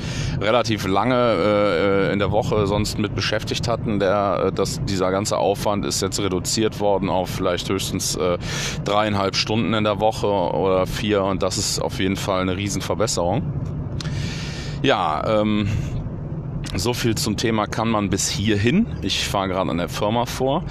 relativ 0.40 0.86
lange 0.86 1.14
äh, 1.14 2.12
in 2.12 2.18
der 2.18 2.30
Woche 2.30 2.66
sonst 2.66 2.98
mit 2.98 3.14
beschäftigt 3.14 3.68
hatten, 3.68 3.98
der, 3.98 4.44
äh, 4.46 4.52
dass 4.52 4.84
dieser 4.84 5.10
ganze 5.10 5.38
Aufwand 5.38 5.84
ist 5.84 6.00
jetzt 6.00 6.20
reduziert 6.20 6.80
worden 6.80 7.08
auf 7.08 7.28
vielleicht 7.30 7.68
höchstens 7.68 8.16
äh, 8.16 8.38
dreieinhalb 8.84 9.34
Stunden 9.34 9.74
in 9.74 9.84
der 9.84 10.00
Woche 10.00 10.28
oder 10.28 10.86
vier 10.86 11.24
und 11.24 11.42
das 11.42 11.58
ist 11.58 11.80
auf 11.80 11.98
jeden 11.98 12.16
Fall 12.16 12.42
eine 12.42 12.56
Riesenverbesserung. 12.56 13.42
Ja, 14.82 15.40
ähm, 15.40 15.68
so 16.74 16.92
viel 16.92 17.14
zum 17.14 17.36
Thema 17.36 17.66
kann 17.66 17.88
man 17.88 18.10
bis 18.10 18.28
hierhin. 18.28 18.86
Ich 19.02 19.26
fahre 19.26 19.48
gerade 19.48 19.70
an 19.70 19.78
der 19.78 19.88
Firma 19.88 20.26
vor, 20.26 20.64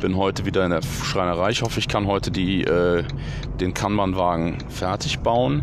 bin 0.00 0.16
heute 0.16 0.44
wieder 0.44 0.64
in 0.64 0.70
der 0.70 0.82
Schreinerei. 0.82 1.50
Ich 1.50 1.62
hoffe, 1.62 1.78
ich 1.78 1.88
kann 1.88 2.06
heute 2.06 2.30
die, 2.30 2.64
äh, 2.64 3.04
den 3.60 3.72
Kanban-Wagen 3.72 4.58
fertig 4.68 5.20
bauen 5.20 5.62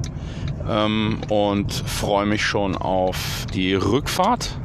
ähm, 0.68 1.20
und 1.30 1.72
freue 1.74 2.26
mich 2.26 2.46
schon 2.46 2.76
auf 2.76 3.46
die 3.54 3.74
Rückfahrt. 3.74 4.58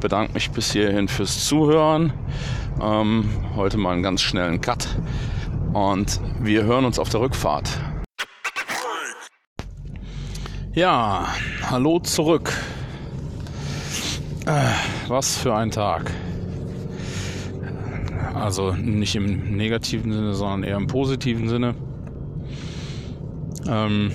Bedanke 0.00 0.34
mich 0.34 0.50
bis 0.50 0.72
hierhin 0.72 1.08
fürs 1.08 1.46
Zuhören. 1.46 2.12
Ähm, 2.82 3.28
heute 3.56 3.78
mal 3.78 3.92
einen 3.92 4.02
ganz 4.02 4.22
schnellen 4.22 4.60
Cut 4.60 4.88
und 5.72 6.20
wir 6.40 6.64
hören 6.64 6.84
uns 6.84 6.98
auf 6.98 7.08
der 7.08 7.20
Rückfahrt. 7.20 7.68
Ja, 10.72 11.28
hallo 11.68 11.98
zurück. 11.98 12.52
Äh, 14.50 14.72
was 15.06 15.36
für 15.36 15.54
ein 15.54 15.70
Tag. 15.70 16.10
Also 18.34 18.72
nicht 18.72 19.14
im 19.14 19.56
negativen 19.56 20.12
Sinne, 20.12 20.34
sondern 20.34 20.64
eher 20.64 20.76
im 20.76 20.88
positiven 20.88 21.48
Sinne. 21.48 21.76
Ähm, 23.68 24.10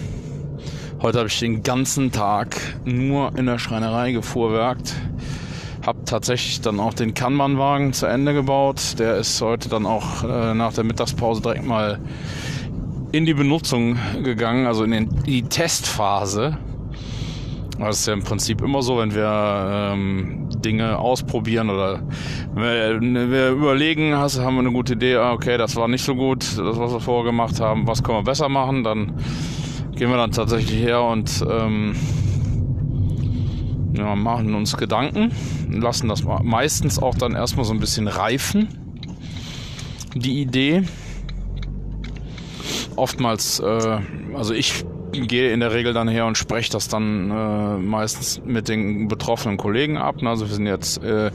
heute 1.02 1.20
habe 1.20 1.30
ich 1.30 1.40
den 1.40 1.64
ganzen 1.64 2.12
Tag 2.12 2.60
nur 2.84 3.38
in 3.38 3.46
der 3.46 3.60
Schreinerei 3.60 4.12
gefuhrwerkt. 4.12 4.94
Hab 5.86 6.06
tatsächlich 6.06 6.60
dann 6.60 6.82
auch 6.82 6.94
den 6.94 7.14
Kanban-Wagen 7.14 7.94
zu 7.94 8.06
Ende 8.06 8.34
gebaut. 8.34 9.00
Der 9.00 9.16
ist 9.16 9.40
heute 9.40 9.70
dann 9.70 9.86
auch 9.86 10.26
äh, 10.26 10.54
nach 10.54 10.74
der 10.74 10.84
Mittagspause 10.84 11.42
direkt 11.42 11.66
mal 11.66 11.98
in 13.14 13.26
die 13.26 13.36
Benutzung 13.36 13.98
gegangen, 14.22 14.68
also 14.68 14.84
in, 14.84 14.92
den, 14.92 15.04
in 15.20 15.24
die 15.24 15.44
Testphase. 15.44 16.58
Das 17.80 18.00
ist 18.00 18.08
ja 18.08 18.14
im 18.14 18.24
Prinzip 18.24 18.62
immer 18.62 18.82
so, 18.82 18.98
wenn 19.00 19.14
wir 19.14 19.92
ähm, 19.94 20.48
Dinge 20.64 20.98
ausprobieren 20.98 21.70
oder 21.70 22.02
wir, 22.56 23.02
wir 23.02 23.50
überlegen, 23.50 24.16
hast, 24.16 24.40
haben 24.40 24.56
wir 24.56 24.62
eine 24.62 24.72
gute 24.72 24.94
Idee, 24.94 25.16
ah, 25.18 25.34
okay, 25.34 25.58
das 25.58 25.76
war 25.76 25.88
nicht 25.88 26.06
so 26.06 26.16
gut, 26.16 26.44
das, 26.58 26.80
was 26.80 26.94
wir 26.94 27.02
vorher 27.02 27.26
gemacht 27.26 27.60
haben, 27.60 27.86
was 27.86 28.02
können 28.02 28.20
wir 28.20 28.24
besser 28.24 28.48
machen, 28.48 28.84
dann 28.84 29.14
gehen 29.96 30.10
wir 30.10 30.18
dann 30.18 30.32
tatsächlich 30.32 30.82
her 30.82 31.02
und 31.02 31.46
ähm, 31.50 31.96
ja, 33.94 34.16
machen 34.16 34.56
uns 34.56 34.78
Gedanken, 34.78 35.32
lassen 35.70 36.08
das 36.08 36.24
meistens 36.44 36.98
auch 36.98 37.16
dann 37.16 37.34
erstmal 37.34 37.66
so 37.66 37.74
ein 37.74 37.80
bisschen 37.80 38.08
reifen, 38.08 38.68
die 40.16 40.42
Idee. 40.42 40.84
Oftmals, 42.96 43.60
äh, 43.60 44.00
also 44.34 44.54
ich 44.54 44.86
gehe 45.22 45.52
in 45.52 45.60
der 45.60 45.74
Regel 45.74 45.94
dann 45.94 46.08
her 46.08 46.26
und 46.26 46.38
spreche 46.38 46.72
das 46.72 46.88
dann 46.88 47.32
äh, 47.32 47.78
meistens 47.78 48.42
mit 48.46 48.68
den 48.68 49.08
betroffenen 49.08 49.58
Kollegen 49.58 49.98
ab. 49.98 50.16
Also 50.24 50.48
wir 50.48 50.56
sind 50.56 50.68
jetzt 50.68 51.04
äh, 51.04 51.32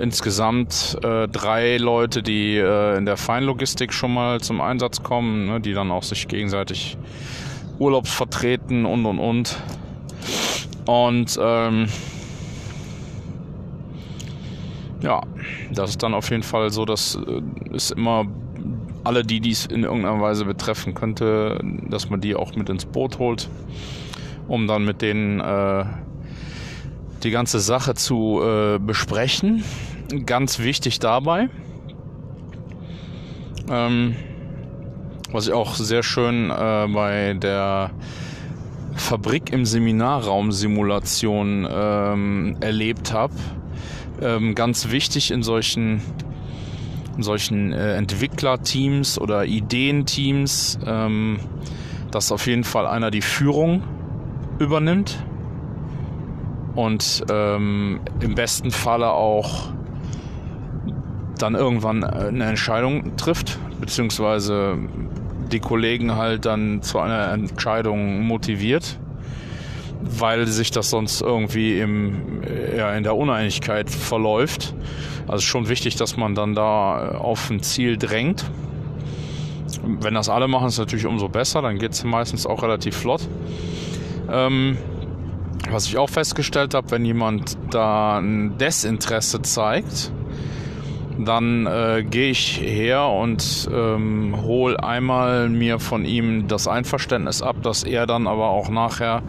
insgesamt 0.00 0.98
äh, 1.02 1.28
drei 1.28 1.76
Leute, 1.76 2.22
die 2.22 2.56
äh, 2.56 2.96
in 2.96 3.06
der 3.06 3.16
Feinlogistik 3.16 3.92
schon 3.92 4.14
mal 4.14 4.40
zum 4.40 4.60
Einsatz 4.60 5.02
kommen, 5.02 5.46
ne, 5.46 5.60
die 5.60 5.72
dann 5.72 5.90
auch 5.90 6.02
sich 6.02 6.28
gegenseitig 6.28 6.96
Urlaubsvertreten 7.78 8.86
und 8.86 9.06
und 9.06 9.18
und. 9.18 9.62
Und 10.86 11.38
ähm, 11.40 11.88
ja, 15.02 15.22
das 15.72 15.90
ist 15.90 16.02
dann 16.02 16.14
auf 16.14 16.30
jeden 16.30 16.42
Fall 16.42 16.70
so, 16.70 16.84
dass 16.84 17.16
äh, 17.16 17.74
es 17.74 17.90
immer 17.90 18.26
alle, 19.04 19.22
die 19.22 19.40
dies 19.40 19.66
in 19.66 19.84
irgendeiner 19.84 20.20
Weise 20.20 20.44
betreffen 20.44 20.94
könnte, 20.94 21.60
dass 21.88 22.10
man 22.10 22.20
die 22.20 22.34
auch 22.34 22.56
mit 22.56 22.68
ins 22.68 22.86
Boot 22.86 23.18
holt, 23.18 23.48
um 24.48 24.66
dann 24.66 24.84
mit 24.84 25.02
denen 25.02 25.40
äh, 25.40 25.84
die 27.22 27.30
ganze 27.30 27.60
Sache 27.60 27.94
zu 27.94 28.40
äh, 28.42 28.78
besprechen 28.78 29.62
ganz 30.26 30.58
wichtig 30.58 30.98
dabei. 30.98 31.48
Ähm, 33.68 34.16
was 35.32 35.46
ich 35.46 35.52
auch 35.52 35.74
sehr 35.74 36.02
schön 36.02 36.50
äh, 36.50 36.86
bei 36.92 37.34
der 37.34 37.90
Fabrik 38.94 39.52
im 39.52 39.64
Seminarraum 39.64 40.52
Simulation 40.52 41.66
ähm, 41.70 42.56
erlebt 42.60 43.12
habe. 43.12 43.34
Ähm, 44.22 44.54
ganz 44.54 44.90
wichtig 44.90 45.30
in 45.30 45.42
solchen 45.42 46.00
solchen 47.22 47.72
äh, 47.72 47.94
Entwicklerteams 47.96 49.18
oder 49.18 49.44
Ideenteams, 49.44 50.78
ähm, 50.86 51.38
dass 52.10 52.32
auf 52.32 52.46
jeden 52.46 52.64
Fall 52.64 52.86
einer 52.86 53.10
die 53.10 53.22
Führung 53.22 53.82
übernimmt 54.58 55.24
und 56.74 57.24
ähm, 57.30 58.00
im 58.20 58.34
besten 58.34 58.70
Falle 58.70 59.10
auch 59.10 59.68
dann 61.38 61.54
irgendwann 61.54 62.02
äh, 62.02 62.06
eine 62.06 62.44
Entscheidung 62.44 63.16
trifft, 63.16 63.58
beziehungsweise 63.80 64.78
die 65.52 65.60
Kollegen 65.60 66.16
halt 66.16 66.46
dann 66.46 66.82
zu 66.82 66.98
einer 66.98 67.32
Entscheidung 67.32 68.22
motiviert, 68.22 68.98
weil 70.00 70.46
sich 70.46 70.70
das 70.70 70.90
sonst 70.90 71.20
irgendwie 71.20 71.78
im, 71.78 72.42
ja, 72.76 72.94
in 72.94 73.02
der 73.02 73.16
Uneinigkeit 73.16 73.90
verläuft. 73.90 74.74
Also 75.26 75.40
schon 75.40 75.68
wichtig, 75.68 75.96
dass 75.96 76.16
man 76.16 76.34
dann 76.34 76.54
da 76.54 77.16
auf 77.18 77.50
ein 77.50 77.60
Ziel 77.60 77.96
drängt. 77.96 78.44
Wenn 79.82 80.14
das 80.14 80.28
alle 80.28 80.48
machen, 80.48 80.66
ist 80.66 80.74
es 80.74 80.78
natürlich 80.78 81.06
umso 81.06 81.28
besser, 81.28 81.62
dann 81.62 81.78
geht 81.78 81.92
es 81.92 82.04
meistens 82.04 82.46
auch 82.46 82.62
relativ 82.62 82.96
flott. 82.96 83.26
Ähm, 84.30 84.78
was 85.70 85.86
ich 85.86 85.96
auch 85.96 86.10
festgestellt 86.10 86.74
habe, 86.74 86.90
wenn 86.90 87.04
jemand 87.04 87.56
da 87.70 88.18
ein 88.18 88.58
Desinteresse 88.58 89.42
zeigt, 89.42 90.12
dann 91.18 91.66
äh, 91.66 92.04
gehe 92.08 92.30
ich 92.30 92.60
her 92.60 93.06
und 93.06 93.68
ähm, 93.72 94.36
hole 94.42 94.82
einmal 94.82 95.48
mir 95.48 95.78
von 95.78 96.04
ihm 96.04 96.48
das 96.48 96.66
Einverständnis 96.66 97.40
ab, 97.40 97.62
dass 97.62 97.84
er 97.84 98.06
dann 98.06 98.26
aber 98.26 98.50
auch 98.50 98.68
nachher 98.68 99.22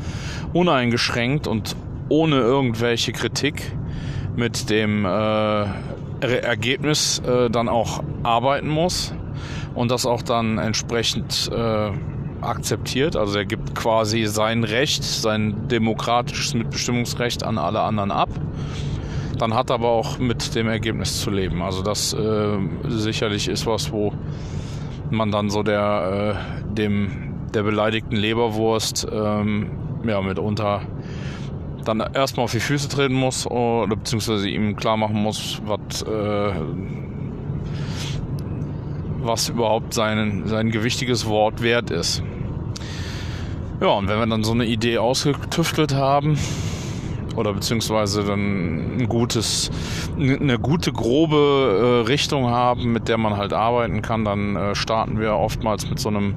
uneingeschränkt 0.54 1.48
und 1.48 1.76
ohne 2.10 2.38
irgendwelche 2.38 3.12
Kritik 3.12 3.72
mit 4.36 4.70
dem 4.70 5.06
äh, 5.06 5.66
Ergebnis 6.22 7.20
äh, 7.20 7.50
dann 7.50 7.70
auch 7.70 8.04
arbeiten 8.24 8.68
muss 8.68 9.14
und 9.74 9.92
das 9.92 10.06
auch 10.06 10.22
dann 10.22 10.58
entsprechend 10.58 11.50
äh, 11.54 11.92
akzeptiert. 12.42 13.16
Also 13.16 13.38
er 13.40 13.46
gibt 13.46 13.76
quasi 13.76 14.26
sein 14.26 14.64
Recht, 14.64 15.04
sein 15.04 15.68
demokratisches 15.68 16.54
Mitbestimmungsrecht 16.54 17.44
an 17.44 17.58
alle 17.58 17.82
anderen 17.82 18.12
ab 18.12 18.30
dann 19.38 19.54
hat 19.54 19.72
aber 19.72 19.90
auch 19.90 20.18
mit 20.18 20.56
dem 20.56 20.68
Ergebnis 20.68 21.22
zu 21.22 21.30
leben. 21.30 21.62
Also 21.62 21.82
das 21.82 22.14
äh, 22.14 22.58
sicherlich 22.88 23.48
ist 23.48 23.66
was, 23.66 23.92
wo 23.92 24.14
man 25.10 25.32
dann 25.32 25.50
so 25.50 25.64
der 25.64 26.38
äh, 26.70 26.74
dem 26.74 27.34
der 27.54 27.64
beleidigten 27.64 28.16
Leberwurst 28.16 29.08
ähm, 29.12 29.72
ja 30.06 30.22
mitunter 30.22 30.82
dann 31.88 32.00
erstmal 32.14 32.46
auf 32.46 32.52
die 32.52 32.60
Füße 32.60 32.90
treten 32.90 33.16
muss 33.16 33.48
oder 33.48 33.96
beziehungsweise 33.96 34.50
ihm 34.50 34.76
klar 34.76 34.98
machen 34.98 35.22
muss, 35.22 35.62
was 35.66 36.02
äh, 36.04 36.52
was 39.22 39.50
überhaupt 39.50 39.94
sein, 39.94 40.44
sein 40.46 40.70
gewichtiges 40.70 41.26
Wort 41.26 41.64
wert 41.64 41.90
ist. 41.90 42.22
Ja, 43.82 43.88
und 43.88 44.08
wenn 44.08 44.20
wir 44.20 44.28
dann 44.28 44.44
so 44.44 44.54
eine 44.54 44.66
Idee 44.66 45.00
ausgetüftelt 45.00 45.96
haben, 45.96 46.38
oder 47.36 47.54
beziehungsweise 47.54 48.24
dann 48.24 48.98
ein 48.98 49.10
gutes, 49.10 49.70
eine 50.18 50.58
gute 50.58 50.94
grobe 50.94 52.04
äh, 52.06 52.08
Richtung 52.08 52.48
haben, 52.48 52.94
mit 52.94 53.08
der 53.10 53.18
man 53.18 53.38
halt 53.38 53.54
arbeiten 53.54 54.02
kann, 54.02 54.24
dann 54.24 54.56
äh, 54.56 54.76
starten 54.76 55.20
wir 55.20 55.36
oftmals 55.36 55.90
mit 55.90 56.00
so 56.00 56.10
einem 56.10 56.36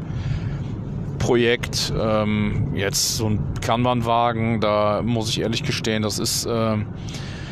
Projekt. 1.29 1.93
Ähm, 1.95 2.69
jetzt 2.75 3.19
so 3.19 3.29
ein 3.29 3.39
Kanban-Wagen, 3.61 4.63
da 4.63 5.03
muss 5.05 5.29
ich 5.29 5.43
ehrlich 5.43 5.63
gestehen, 5.63 6.03
das 6.03 6.19
ist, 6.19 6.47
äh, 6.47 6.77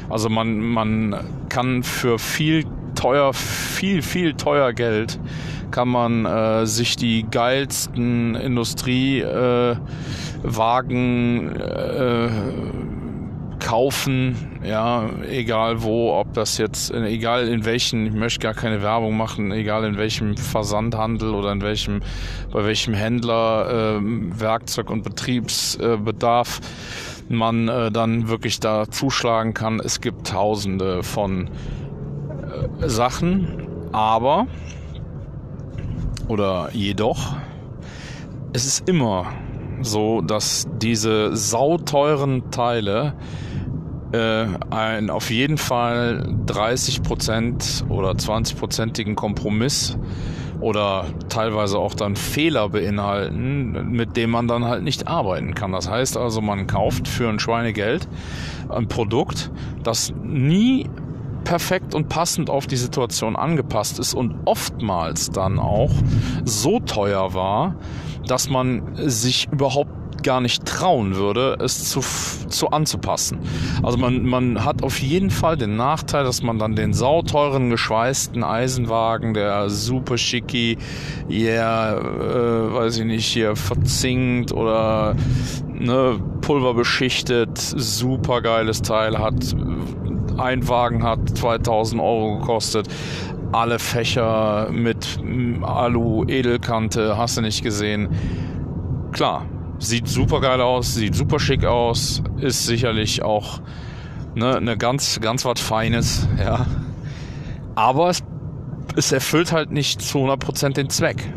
also 0.09 0.31
man, 0.31 0.61
man 0.61 1.15
kann 1.51 1.83
für 1.83 2.19
viel 2.19 2.65
teuer, 2.95 3.35
viel, 3.35 4.01
viel 4.01 4.33
teuer 4.33 4.73
Geld 4.73 5.21
kann 5.71 5.89
man 5.89 6.25
äh, 6.25 6.65
sich 6.65 6.97
die 6.97 7.27
geilsten 7.31 8.35
Industriewagen 8.35 9.79
äh, 11.57 12.29
kaufen, 13.67 14.61
ja, 14.63 15.11
egal 15.29 15.83
wo, 15.83 16.13
ob 16.13 16.33
das 16.35 16.57
jetzt, 16.57 16.93
egal 16.93 17.49
in 17.49 17.65
welchen, 17.65 18.07
ich 18.07 18.13
möchte 18.13 18.39
gar 18.39 18.55
keine 18.55 18.81
Werbung 18.81 19.17
machen, 19.17 19.51
egal 19.51 19.83
in 19.85 19.99
welchem 19.99 20.37
Versandhandel 20.37 21.35
oder 21.35 21.51
in 21.51 21.61
welchem, 21.63 22.01
bei 22.53 22.65
welchem 22.65 22.95
Händler 22.95 23.99
äh, 23.99 24.01
Werkzeug 24.41 24.89
und 24.89 25.03
Betriebsbedarf 25.03 26.61
äh, 26.61 27.33
man 27.35 27.67
äh, 27.67 27.91
dann 27.91 28.29
wirklich 28.29 28.61
da 28.61 28.89
zuschlagen 28.89 29.53
kann. 29.53 29.81
Es 29.81 30.01
gibt 30.01 30.29
tausende 30.29 31.03
von 31.03 31.49
äh, 31.49 32.89
Sachen, 32.89 33.67
aber 33.91 34.47
oder 36.29 36.71
jedoch, 36.73 37.35
es 38.53 38.65
ist 38.65 38.89
immer 38.89 39.27
so, 39.87 40.21
dass 40.21 40.67
diese 40.81 41.37
sauteuren 41.37 42.51
Teile 42.51 43.15
äh, 44.13 44.47
einen 44.71 45.11
auf 45.11 45.31
jeden 45.31 45.59
Fall 45.59 46.29
30% 46.47 47.89
oder 47.89 48.11
20%igen 48.11 49.17
Kompromiss 49.17 49.97
oder 50.61 51.07
teilweise 51.29 51.79
auch 51.79 51.95
dann 51.95 52.17
Fehler 52.17 52.69
beinhalten, 52.71 53.91
mit 53.91 54.17
dem 54.17 54.31
man 54.31 54.49
dann 54.49 54.65
halt 54.65 54.83
nicht 54.83 55.07
arbeiten 55.07 55.55
kann. 55.55 55.73
Das 55.73 55.89
heißt 55.89 56.17
also, 56.17 56.41
man 56.41 56.67
kauft 56.67 57.09
für 57.09 57.29
ein 57.29 57.39
Schweinegeld 57.39 58.09
ein 58.69 58.89
Produkt, 58.89 59.51
das 59.83 60.13
nie 60.23 60.89
perfekt 61.45 61.95
und 61.95 62.09
passend 62.09 62.51
auf 62.51 62.67
die 62.67 62.77
Situation 62.77 63.37
angepasst 63.37 63.99
ist 64.01 64.15
und 64.15 64.35
oftmals 64.47 65.31
dann 65.31 65.59
auch 65.59 65.93
so 66.45 66.81
teuer 66.81 67.35
war, 67.35 67.77
dass 68.27 68.49
man 68.49 68.83
sich 68.97 69.49
überhaupt 69.51 69.91
gar 70.23 70.41
nicht 70.41 70.65
trauen 70.67 71.15
würde, 71.15 71.57
es 71.61 71.89
zu, 71.89 72.01
zu 72.49 72.71
anzupassen. 72.71 73.39
Also 73.83 73.99
man, 73.99 74.25
man 74.25 74.65
hat 74.65 74.83
auf 74.83 74.99
jeden 75.01 75.31
Fall 75.31 75.57
den 75.57 75.77
Nachteil, 75.77 76.25
dass 76.25 76.43
man 76.43 76.59
dann 76.59 76.75
den 76.75 76.93
sauteuren, 76.95 77.71
geschweißten 77.71 78.43
Eisenwagen, 78.43 79.35
der 79.35 79.71
super 79.71 80.19
schicki, 80.19 80.79
yeah, 81.31 81.99
äh, 81.99 82.75
weiß 82.75 82.99
ich 82.99 83.05
nicht, 83.05 83.27
hier 83.27 83.57
verzinkt 83.57 84.53
oder 84.53 85.15
ne, 85.69 86.19
pulverbeschichtet, 86.41 87.59
super 87.59 88.43
geiles 88.43 88.83
Teil 88.83 89.19
hat. 89.19 89.55
Ein 90.39 90.69
Wagen 90.69 91.03
hat 91.03 91.37
2000 91.37 92.01
Euro 92.01 92.39
gekostet 92.39 92.89
alle 93.53 93.79
Fächer 93.79 94.69
mit 94.71 95.19
Alu, 95.63 96.25
Edelkante, 96.27 97.17
hast 97.17 97.37
du 97.37 97.43
nicht 97.43 97.63
gesehen. 97.63 98.09
Klar, 99.13 99.47
sieht 99.79 100.09
super 100.09 100.41
geil 100.41 100.61
aus, 100.61 100.95
sieht 100.95 101.15
super 101.15 101.39
schick 101.39 101.65
aus, 101.65 102.23
ist 102.39 102.67
sicherlich 102.67 103.23
auch 103.23 103.61
ne, 104.35 104.61
ne 104.61 104.77
ganz, 104.77 105.21
ganz 105.21 105.45
was 105.45 105.61
Feines, 105.61 106.29
ja. 106.39 106.67
Aber 107.75 108.11
es, 108.11 108.23
es 108.97 109.13
erfüllt 109.13 109.53
halt 109.53 109.71
nicht 109.71 110.01
zu 110.03 110.19
100% 110.19 110.75
den 110.75 110.91
Zweck. 110.91 111.33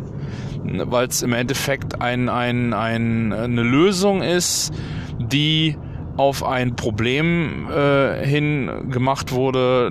Weil 0.64 1.08
es 1.08 1.22
im 1.22 1.34
Endeffekt 1.34 2.02
ein, 2.02 2.30
ein, 2.30 2.74
ein, 2.74 3.34
eine 3.34 3.64
Lösung 3.64 4.22
ist, 4.22 4.72
die 5.20 5.78
auf 6.20 6.44
ein 6.44 6.76
Problem 6.76 7.70
äh, 7.72 8.26
hin 8.26 8.90
gemacht 8.92 9.32
wurde, 9.32 9.90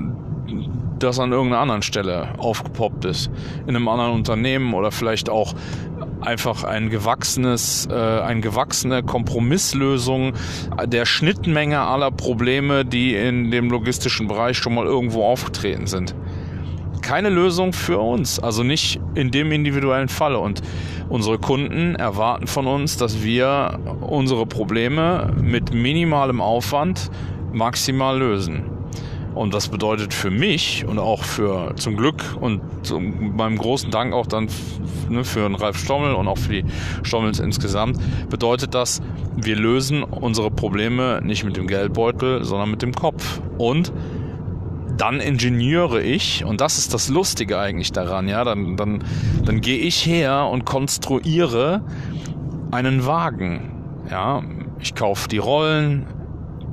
das 0.99 1.19
an 1.19 1.33
irgendeiner 1.33 1.63
anderen 1.63 1.81
Stelle 1.81 2.35
aufgepoppt 2.37 3.07
ist. 3.07 3.31
In 3.67 3.75
einem 3.75 3.89
anderen 3.89 4.13
Unternehmen 4.13 4.75
oder 4.75 4.91
vielleicht 4.91 5.31
auch 5.31 5.55
einfach 6.21 6.65
ein 6.65 6.91
gewachsenes, 6.91 7.89
äh, 7.91 7.95
eine 7.95 8.43
gewachsene 8.43 9.03
Kompromisslösung 9.03 10.35
der 10.85 11.07
Schnittmenge 11.07 11.81
aller 11.81 12.11
Probleme, 12.11 12.85
die 12.85 13.15
in 13.15 13.51
dem 13.51 13.71
logistischen 13.71 14.29
Bereich 14.29 14.59
schon 14.59 14.75
mal 14.75 14.85
irgendwo 14.85 15.25
aufgetreten 15.25 15.87
sind. 15.87 16.15
Keine 17.09 17.31
Lösung 17.31 17.73
für 17.73 18.01
uns, 18.01 18.39
also 18.39 18.63
nicht 18.63 19.01
in 19.15 19.31
dem 19.31 19.51
individuellen 19.51 20.09
Falle. 20.11 20.41
Und 20.41 20.61
unsere 21.09 21.39
Kunden 21.39 21.95
erwarten 21.95 22.47
von 22.47 22.67
uns, 22.67 22.99
dass 22.99 23.23
wir 23.23 23.81
unsere 24.03 24.45
Probleme 24.45 25.33
mit 25.41 25.73
minimalem 25.73 26.43
Aufwand 26.43 27.11
maximal 27.51 28.19
lösen. 28.19 28.65
Und 29.35 29.55
das 29.55 29.69
bedeutet 29.69 30.13
für 30.13 30.31
mich 30.31 30.85
und 30.87 30.99
auch 30.99 31.25
für 31.25 31.75
zum 31.77 31.97
Glück 31.97 32.23
und 32.43 32.61
zu 32.83 33.01
meinem 33.01 33.57
großen 33.57 33.91
Dank 33.91 34.13
auch 34.13 34.27
dann 34.27 34.49
ne, 35.09 35.25
für 35.25 35.49
den 35.49 35.55
Ralf 35.55 35.79
Stommel 35.79 36.13
und 36.13 36.29
auch 36.29 36.37
für 36.37 36.61
die 36.61 36.65
Stommels 37.05 37.41
insgesamt, 37.41 37.99
bedeutet 38.29 38.75
das, 38.75 39.01
wir 39.35 39.57
lösen 39.57 40.03
unsere 40.03 40.51
Probleme 40.51 41.23
nicht 41.25 41.43
mit 41.43 41.57
dem 41.57 41.69
Geldbeutel, 41.69 42.45
sondern 42.45 42.71
mit 42.71 42.83
dem 42.83 42.93
Kopf. 42.93 43.41
Und 43.57 43.95
dann 44.99 45.21
ingenieure 45.21 46.03
ich, 46.03 46.45
und 46.45 46.61
das 46.61 46.79
ist 46.79 46.93
das 46.93 47.09
Lustige 47.09 47.59
eigentlich 47.59 47.93
daran, 47.93 48.29
ja, 48.29 48.45
dann, 48.45 48.77
dann, 48.77 49.05
dann 49.45 49.61
gehe 49.61 49.79
ich 49.79 50.05
her 50.05 50.49
und 50.51 50.65
konstruiere 50.65 51.83
einen 52.71 53.07
Wagen. 53.07 54.05
Ja, 54.11 54.43
ich 54.81 54.95
kaufe 54.95 55.29
die 55.29 55.39
Rollen, 55.39 56.07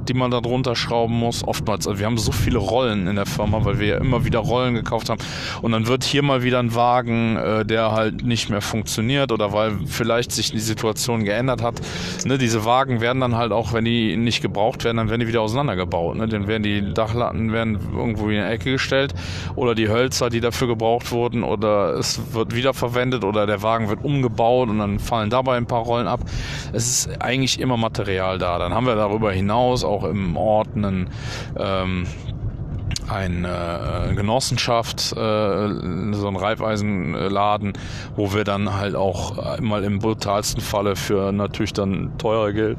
die 0.10 0.14
man 0.14 0.32
da 0.32 0.42
drunter 0.42 0.76
schrauben 0.76 1.16
muss. 1.16 1.46
Oftmals, 1.48 1.88
also 1.88 2.00
wir 2.00 2.06
haben 2.06 2.18
so 2.18 2.32
viele 2.32 2.60
Rollen 2.60 3.08
in 3.08 3.16
der 3.16 3.26
Firma, 3.26 3.64
weil 3.66 3.80
wir 3.80 3.88
ja 3.88 3.98
immer 3.98 4.26
wieder 4.26 4.40
Rollen 4.40 4.74
gekauft 4.74 5.10
haben. 5.10 5.22
Und 5.62 5.72
dann 5.72 5.88
wird 5.88 6.04
hier 6.04 6.24
mal 6.24 6.44
wieder 6.44 6.60
ein 6.60 6.76
Wagen, 6.76 7.38
äh, 7.38 7.66
der 7.66 7.92
halt 7.92 8.24
nicht 8.24 8.50
mehr 8.50 8.62
funktioniert 8.62 9.32
oder 9.32 9.54
weil 9.54 9.78
vielleicht 9.86 10.32
sich 10.32 10.52
die 10.52 10.60
Situation 10.60 11.24
geändert 11.24 11.62
hat. 11.62 11.82
Ne, 12.26 12.38
diese 12.38 12.66
Wagen 12.66 13.02
werden 13.02 13.20
dann 13.20 13.36
halt 13.36 13.52
auch, 13.52 13.74
wenn 13.74 13.86
die 13.86 14.16
nicht 14.18 14.42
gebraucht 14.42 14.84
werden, 14.84 14.98
dann 14.98 15.10
werden 15.10 15.22
die 15.22 15.28
wieder 15.28 15.42
auseinandergebaut. 15.42 16.18
Ne? 16.18 16.28
Dann 16.28 16.48
werden 16.48 16.64
die 16.64 16.94
Dachlatten 16.94 17.52
werden 17.52 17.80
irgendwo 17.96 18.26
in 18.26 18.32
die 18.32 18.38
Ecke 18.38 18.72
gestellt 18.72 19.14
oder 19.56 19.76
die 19.76 19.90
Hölzer, 19.90 20.30
die 20.30 20.42
dafür 20.42 20.68
gebraucht 20.68 21.12
wurden 21.12 21.44
oder 21.44 21.94
es 21.94 22.34
wird 22.34 22.56
wiederverwendet 22.56 23.24
oder 23.24 23.46
der 23.46 23.62
Wagen 23.62 23.90
wird 23.90 24.04
umgebaut 24.04 24.70
und 24.70 24.80
dann 24.80 25.00
fallen 25.00 25.30
dabei 25.30 25.58
ein 25.58 25.66
paar 25.66 25.82
Rollen 25.82 26.08
ab. 26.08 26.22
Es 26.74 26.88
ist 26.88 27.22
eigentlich 27.22 27.60
immer 27.60 27.78
Material 27.78 28.38
da. 28.38 28.60
Dann 28.60 28.74
haben 28.74 28.86
wir 28.86 28.96
darüber 28.96 29.32
hinaus 29.32 29.84
auch 29.84 29.95
auch 29.96 30.04
im 30.04 30.36
Ort 30.38 30.70
ähm, 30.76 31.08
eine 33.08 34.10
äh, 34.10 34.16
Genossenschaft, 34.16 35.14
äh, 35.14 35.14
so 35.16 36.28
ein 36.28 36.36
Reifeisenladen, 36.36 37.74
wo 38.16 38.34
wir 38.34 38.44
dann 38.44 38.74
halt 38.74 38.96
auch 38.96 39.60
mal 39.62 39.84
im 39.84 40.00
brutalsten 40.00 40.62
Falle 40.62 40.96
für 40.96 41.32
natürlich 41.32 41.74
dann 41.74 42.18
teure 42.18 42.54
Geld 42.54 42.78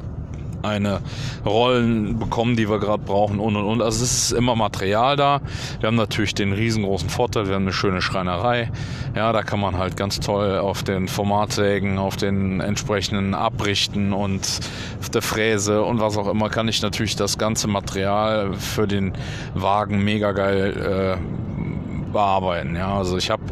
eine 0.63 1.01
Rollen 1.45 2.19
bekommen, 2.19 2.55
die 2.55 2.69
wir 2.69 2.79
gerade 2.79 3.03
brauchen 3.03 3.39
und 3.39 3.55
und 3.55 3.65
und. 3.65 3.81
Also 3.81 4.03
es 4.03 4.11
ist 4.11 4.31
immer 4.31 4.55
Material 4.55 5.15
da. 5.15 5.41
Wir 5.79 5.87
haben 5.87 5.95
natürlich 5.95 6.33
den 6.33 6.53
riesengroßen 6.53 7.09
Vorteil, 7.09 7.47
wir 7.47 7.55
haben 7.55 7.63
eine 7.63 7.73
schöne 7.73 8.01
Schreinerei. 8.01 8.71
Ja, 9.15 9.31
da 9.33 9.43
kann 9.43 9.59
man 9.59 9.77
halt 9.77 9.97
ganz 9.97 10.19
toll 10.19 10.57
auf 10.57 10.83
den 10.83 11.07
Formatsägen, 11.07 11.97
auf 11.97 12.17
den 12.17 12.59
entsprechenden 12.59 13.33
Abrichten 13.33 14.13
und 14.13 14.59
auf 14.99 15.09
der 15.09 15.21
Fräse 15.21 15.83
und 15.83 15.99
was 15.99 16.17
auch 16.17 16.27
immer 16.27 16.49
kann 16.49 16.67
ich 16.67 16.81
natürlich 16.81 17.15
das 17.15 17.37
ganze 17.37 17.67
Material 17.67 18.53
für 18.53 18.87
den 18.87 19.13
Wagen 19.53 20.03
mega 20.03 20.31
geil 20.31 21.17
äh, 21.19 21.46
bearbeiten. 22.11 22.75
Ja, 22.75 22.97
also 22.97 23.17
ich 23.17 23.29
habe 23.29 23.43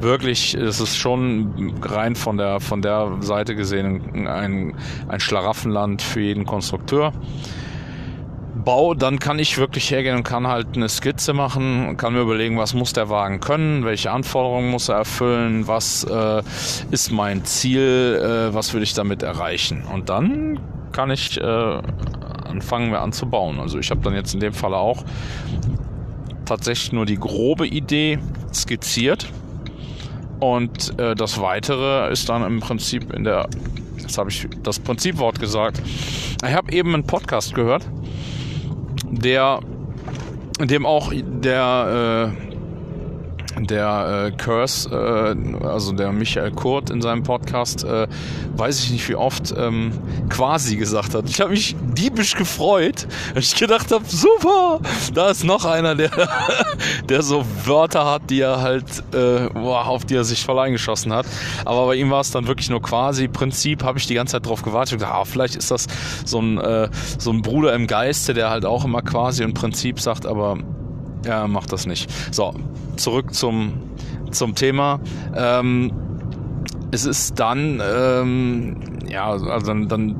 wirklich, 0.00 0.54
es 0.54 0.80
ist 0.80 0.96
schon 0.96 1.74
rein 1.82 2.14
von 2.16 2.36
der 2.36 2.60
von 2.60 2.82
der 2.82 3.16
Seite 3.20 3.54
gesehen 3.54 4.26
ein, 4.26 4.74
ein 5.08 5.20
Schlaraffenland 5.20 6.02
für 6.02 6.20
jeden 6.20 6.44
Konstrukteur. 6.44 7.12
Bau, 8.54 8.94
dann 8.94 9.18
kann 9.18 9.38
ich 9.40 9.58
wirklich 9.58 9.90
hergehen 9.90 10.16
und 10.16 10.22
kann 10.22 10.46
halt 10.46 10.76
eine 10.76 10.88
Skizze 10.88 11.32
machen, 11.32 11.96
kann 11.96 12.12
mir 12.12 12.20
überlegen, 12.20 12.58
was 12.58 12.74
muss 12.74 12.92
der 12.92 13.08
Wagen 13.08 13.40
können, 13.40 13.84
welche 13.84 14.12
Anforderungen 14.12 14.70
muss 14.70 14.88
er 14.88 14.96
erfüllen, 14.96 15.66
was 15.66 16.04
äh, 16.04 16.42
ist 16.90 17.10
mein 17.10 17.44
Ziel, 17.44 18.20
äh, 18.22 18.54
was 18.54 18.72
will 18.72 18.82
ich 18.82 18.94
damit 18.94 19.22
erreichen. 19.22 19.84
Und 19.92 20.10
dann 20.10 20.60
kann 20.92 21.10
ich 21.10 21.40
äh, 21.40 21.80
anfangen 22.52 22.92
wir 22.92 23.00
an 23.00 23.12
zu 23.12 23.26
bauen. 23.26 23.58
Also 23.58 23.78
ich 23.78 23.90
habe 23.90 24.00
dann 24.02 24.14
jetzt 24.14 24.34
in 24.34 24.40
dem 24.40 24.52
Fall 24.52 24.74
auch 24.74 25.04
tatsächlich 26.52 26.92
nur 26.92 27.06
die 27.06 27.16
grobe 27.16 27.66
Idee 27.66 28.18
skizziert. 28.52 29.26
Und 30.38 30.98
äh, 30.98 31.14
das 31.14 31.40
Weitere 31.40 32.10
ist 32.12 32.28
dann 32.28 32.44
im 32.44 32.60
Prinzip 32.60 33.12
in 33.12 33.24
der, 33.24 33.48
jetzt 33.96 34.18
habe 34.18 34.28
ich 34.28 34.46
das 34.62 34.78
Prinzipwort 34.78 35.40
gesagt. 35.40 35.80
Ich 36.46 36.52
habe 36.52 36.72
eben 36.72 36.92
einen 36.92 37.04
Podcast 37.04 37.54
gehört, 37.54 37.86
der, 39.10 39.60
in 40.58 40.68
dem 40.68 40.84
auch 40.84 41.12
der 41.14 42.34
äh, 42.36 42.51
der 43.58 44.26
äh, 44.26 44.36
Curse, 44.36 44.90
äh, 44.90 45.66
also 45.66 45.92
der 45.92 46.12
Michael 46.12 46.52
Kurt 46.52 46.90
in 46.90 47.02
seinem 47.02 47.22
Podcast, 47.22 47.84
äh, 47.84 48.06
weiß 48.56 48.82
ich 48.84 48.90
nicht 48.90 49.08
wie 49.08 49.14
oft, 49.14 49.54
ähm, 49.56 49.92
quasi 50.28 50.76
gesagt 50.76 51.14
hat. 51.14 51.28
Ich 51.28 51.40
habe 51.40 51.50
mich 51.50 51.76
diebisch 51.94 52.34
gefreut, 52.34 53.06
weil 53.32 53.42
ich 53.42 53.54
gedacht 53.54 53.92
habe, 53.92 54.04
super, 54.06 54.80
da 55.14 55.30
ist 55.30 55.44
noch 55.44 55.64
einer, 55.64 55.94
der, 55.94 56.10
der 57.08 57.22
so 57.22 57.44
Wörter 57.64 58.10
hat, 58.10 58.30
die 58.30 58.40
er 58.40 58.60
halt, 58.60 58.84
äh, 59.14 59.48
boah, 59.52 59.86
auf 59.86 60.04
die 60.04 60.16
er 60.16 60.24
sich 60.24 60.44
voll 60.44 60.58
eingeschossen 60.58 61.12
hat. 61.12 61.26
Aber 61.64 61.86
bei 61.86 61.96
ihm 61.96 62.10
war 62.10 62.20
es 62.20 62.30
dann 62.30 62.46
wirklich 62.46 62.70
nur 62.70 62.82
quasi. 62.82 63.28
Prinzip 63.28 63.84
habe 63.84 63.98
ich 63.98 64.06
die 64.06 64.14
ganze 64.14 64.32
Zeit 64.32 64.46
drauf 64.46 64.62
gewartet. 64.62 64.94
Ich 64.94 64.98
gedacht, 64.98 65.14
ah, 65.14 65.24
vielleicht 65.24 65.56
ist 65.56 65.70
das 65.70 65.86
so 66.24 66.40
ein, 66.40 66.58
äh, 66.58 66.88
so 67.18 67.30
ein 67.30 67.42
Bruder 67.42 67.74
im 67.74 67.86
Geiste, 67.86 68.34
der 68.34 68.50
halt 68.50 68.64
auch 68.64 68.84
immer 68.84 69.02
quasi 69.02 69.44
und 69.44 69.54
Prinzip 69.54 70.00
sagt, 70.00 70.26
aber 70.26 70.58
ja, 71.24 71.46
macht 71.46 71.72
das 71.72 71.86
nicht. 71.86 72.10
So, 72.32 72.54
zurück 72.96 73.34
zum, 73.34 73.74
zum 74.30 74.54
Thema. 74.54 75.00
Ähm, 75.34 75.92
es 76.90 77.06
ist 77.06 77.40
dann, 77.40 77.82
ähm, 77.82 78.76
ja, 79.08 79.30
also 79.30 79.66
dann, 79.66 79.88
dann 79.88 80.16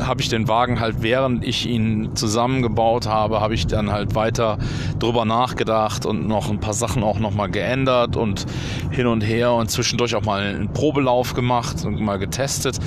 habe 0.00 0.20
ich 0.20 0.28
den 0.28 0.48
Wagen 0.48 0.80
halt, 0.80 1.02
während 1.02 1.44
ich 1.44 1.66
ihn 1.66 2.14
zusammengebaut 2.14 3.06
habe, 3.06 3.40
habe 3.40 3.54
ich 3.54 3.66
dann 3.66 3.90
halt 3.90 4.14
weiter 4.14 4.58
drüber 4.98 5.24
nachgedacht 5.24 6.06
und 6.06 6.26
noch 6.28 6.50
ein 6.50 6.60
paar 6.60 6.74
Sachen 6.74 7.02
auch 7.02 7.18
nochmal 7.18 7.50
geändert 7.50 8.16
und 8.16 8.46
hin 8.90 9.06
und 9.06 9.22
her 9.22 9.52
und 9.52 9.70
zwischendurch 9.70 10.14
auch 10.14 10.24
mal 10.24 10.42
einen 10.42 10.72
Probelauf 10.72 11.34
gemacht 11.34 11.84
und 11.84 12.00
mal 12.00 12.18
getestet. 12.18 12.78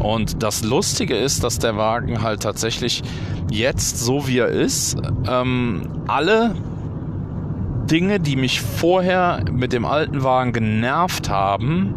Und 0.00 0.42
das 0.42 0.62
Lustige 0.62 1.16
ist, 1.16 1.44
dass 1.44 1.58
der 1.58 1.76
Wagen 1.76 2.22
halt 2.22 2.42
tatsächlich 2.42 3.02
jetzt, 3.50 3.98
so 3.98 4.28
wie 4.28 4.38
er 4.38 4.48
ist, 4.48 4.98
ähm, 5.28 5.88
alle 6.06 6.54
Dinge, 7.90 8.20
die 8.20 8.36
mich 8.36 8.60
vorher 8.60 9.44
mit 9.50 9.72
dem 9.72 9.84
alten 9.84 10.22
Wagen 10.22 10.52
genervt 10.52 11.28
haben, 11.28 11.94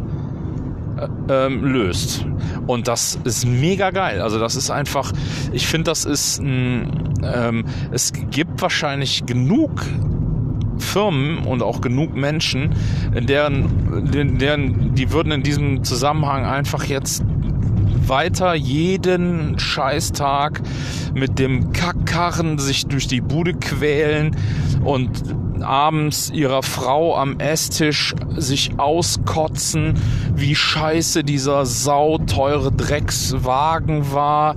äh, 0.98 1.46
ähm, 1.48 1.64
löst. 1.64 2.26
Und 2.68 2.88
das 2.88 3.20
ist 3.24 3.46
mega 3.46 3.92
geil. 3.92 4.22
Also 4.22 4.40
das 4.40 4.56
ist 4.56 4.70
einfach, 4.70 5.12
ich 5.52 5.68
finde, 5.68 5.86
das 5.86 6.06
ist 6.06 6.40
ein, 6.40 7.14
ähm, 7.24 7.66
es 7.92 8.14
gibt 8.32 8.62
wahrscheinlich 8.62 9.26
genug 9.26 9.86
Firmen 10.78 11.40
und 11.40 11.62
auch 11.62 11.82
genug 11.82 12.16
Menschen, 12.16 12.76
in 13.14 13.28
deren, 13.28 14.12
in 14.14 14.38
deren, 14.40 14.96
die 14.96 15.12
würden 15.12 15.32
in 15.32 15.44
diesem 15.44 15.84
Zusammenhang 15.84 16.46
einfach 16.46 16.86
jetzt 16.86 17.24
weiter 18.12 18.54
jeden 18.56 19.58
Scheißtag 19.58 20.62
mit 21.14 21.40
dem 21.40 21.72
Kackkarren 21.72 22.60
sich 22.60 22.86
durch 22.86 23.08
die 23.08 23.22
Bude 23.22 23.54
quälen 23.54 24.36
und 24.84 25.24
abends 25.64 26.30
ihrer 26.30 26.62
Frau 26.62 27.16
am 27.16 27.40
Esstisch 27.40 28.14
sich 28.36 28.78
auskotzen, 28.78 29.94
wie 30.36 30.56
scheiße 30.56 31.24
dieser 31.24 31.66
sauteure 31.66 32.72
Dreckswagen 32.72 34.12
war 34.12 34.56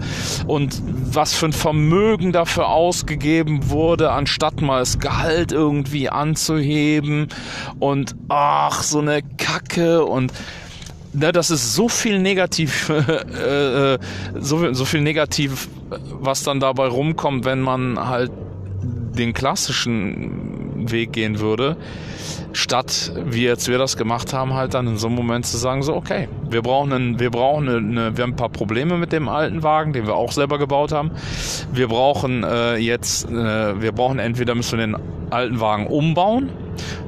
und 0.48 0.82
was 0.84 1.32
für 1.32 1.46
ein 1.46 1.52
Vermögen 1.52 2.32
dafür 2.32 2.68
ausgegeben 2.68 3.70
wurde, 3.70 4.10
anstatt 4.10 4.62
mal 4.62 4.80
das 4.80 4.98
Gehalt 4.98 5.52
irgendwie 5.52 6.08
anzuheben 6.08 7.28
und 7.78 8.16
ach, 8.28 8.82
so 8.82 8.98
eine 8.98 9.22
Kacke 9.22 10.04
und 10.04 10.32
ne, 11.14 11.32
das 11.32 11.50
ist 11.50 11.74
so 11.74 11.88
viel 11.88 12.18
negativ, 12.18 12.88
äh, 12.88 13.94
äh, 13.94 13.98
so, 14.38 14.72
so 14.74 14.84
viel 14.84 15.00
negativ, 15.00 15.68
was 16.10 16.42
dann 16.42 16.60
dabei 16.60 16.86
rumkommt, 16.86 17.44
wenn 17.44 17.60
man 17.60 17.98
halt 18.08 18.30
den 18.82 19.32
klassischen 19.32 20.90
Weg 20.90 21.12
gehen 21.12 21.40
würde, 21.40 21.76
statt 22.52 23.12
wie 23.24 23.44
jetzt 23.44 23.68
wir 23.68 23.78
das 23.78 23.96
gemacht 23.96 24.32
haben, 24.32 24.54
halt 24.54 24.74
dann 24.74 24.86
in 24.86 24.96
so 24.96 25.06
einem 25.06 25.16
Moment 25.16 25.46
zu 25.46 25.56
sagen, 25.56 25.82
so 25.82 25.94
okay, 25.94 26.28
wir 26.48 26.62
brauchen 26.62 26.92
einen, 26.92 27.18
wir 27.18 27.30
brauchen 27.30 27.68
eine, 27.68 28.16
wir 28.16 28.22
haben 28.22 28.32
ein 28.32 28.36
paar 28.36 28.48
Probleme 28.48 28.96
mit 28.96 29.12
dem 29.12 29.28
alten 29.28 29.62
Wagen, 29.62 29.92
den 29.92 30.06
wir 30.06 30.14
auch 30.14 30.32
selber 30.32 30.58
gebaut 30.58 30.92
haben. 30.92 31.10
Wir 31.72 31.88
brauchen 31.88 32.44
äh, 32.44 32.76
jetzt, 32.76 33.28
äh, 33.28 33.80
wir 33.80 33.92
brauchen 33.92 34.18
entweder 34.18 34.54
müssen 34.54 34.78
wir 34.78 34.86
den 34.86 34.96
alten 35.30 35.60
Wagen 35.60 35.86
umbauen 35.86 36.50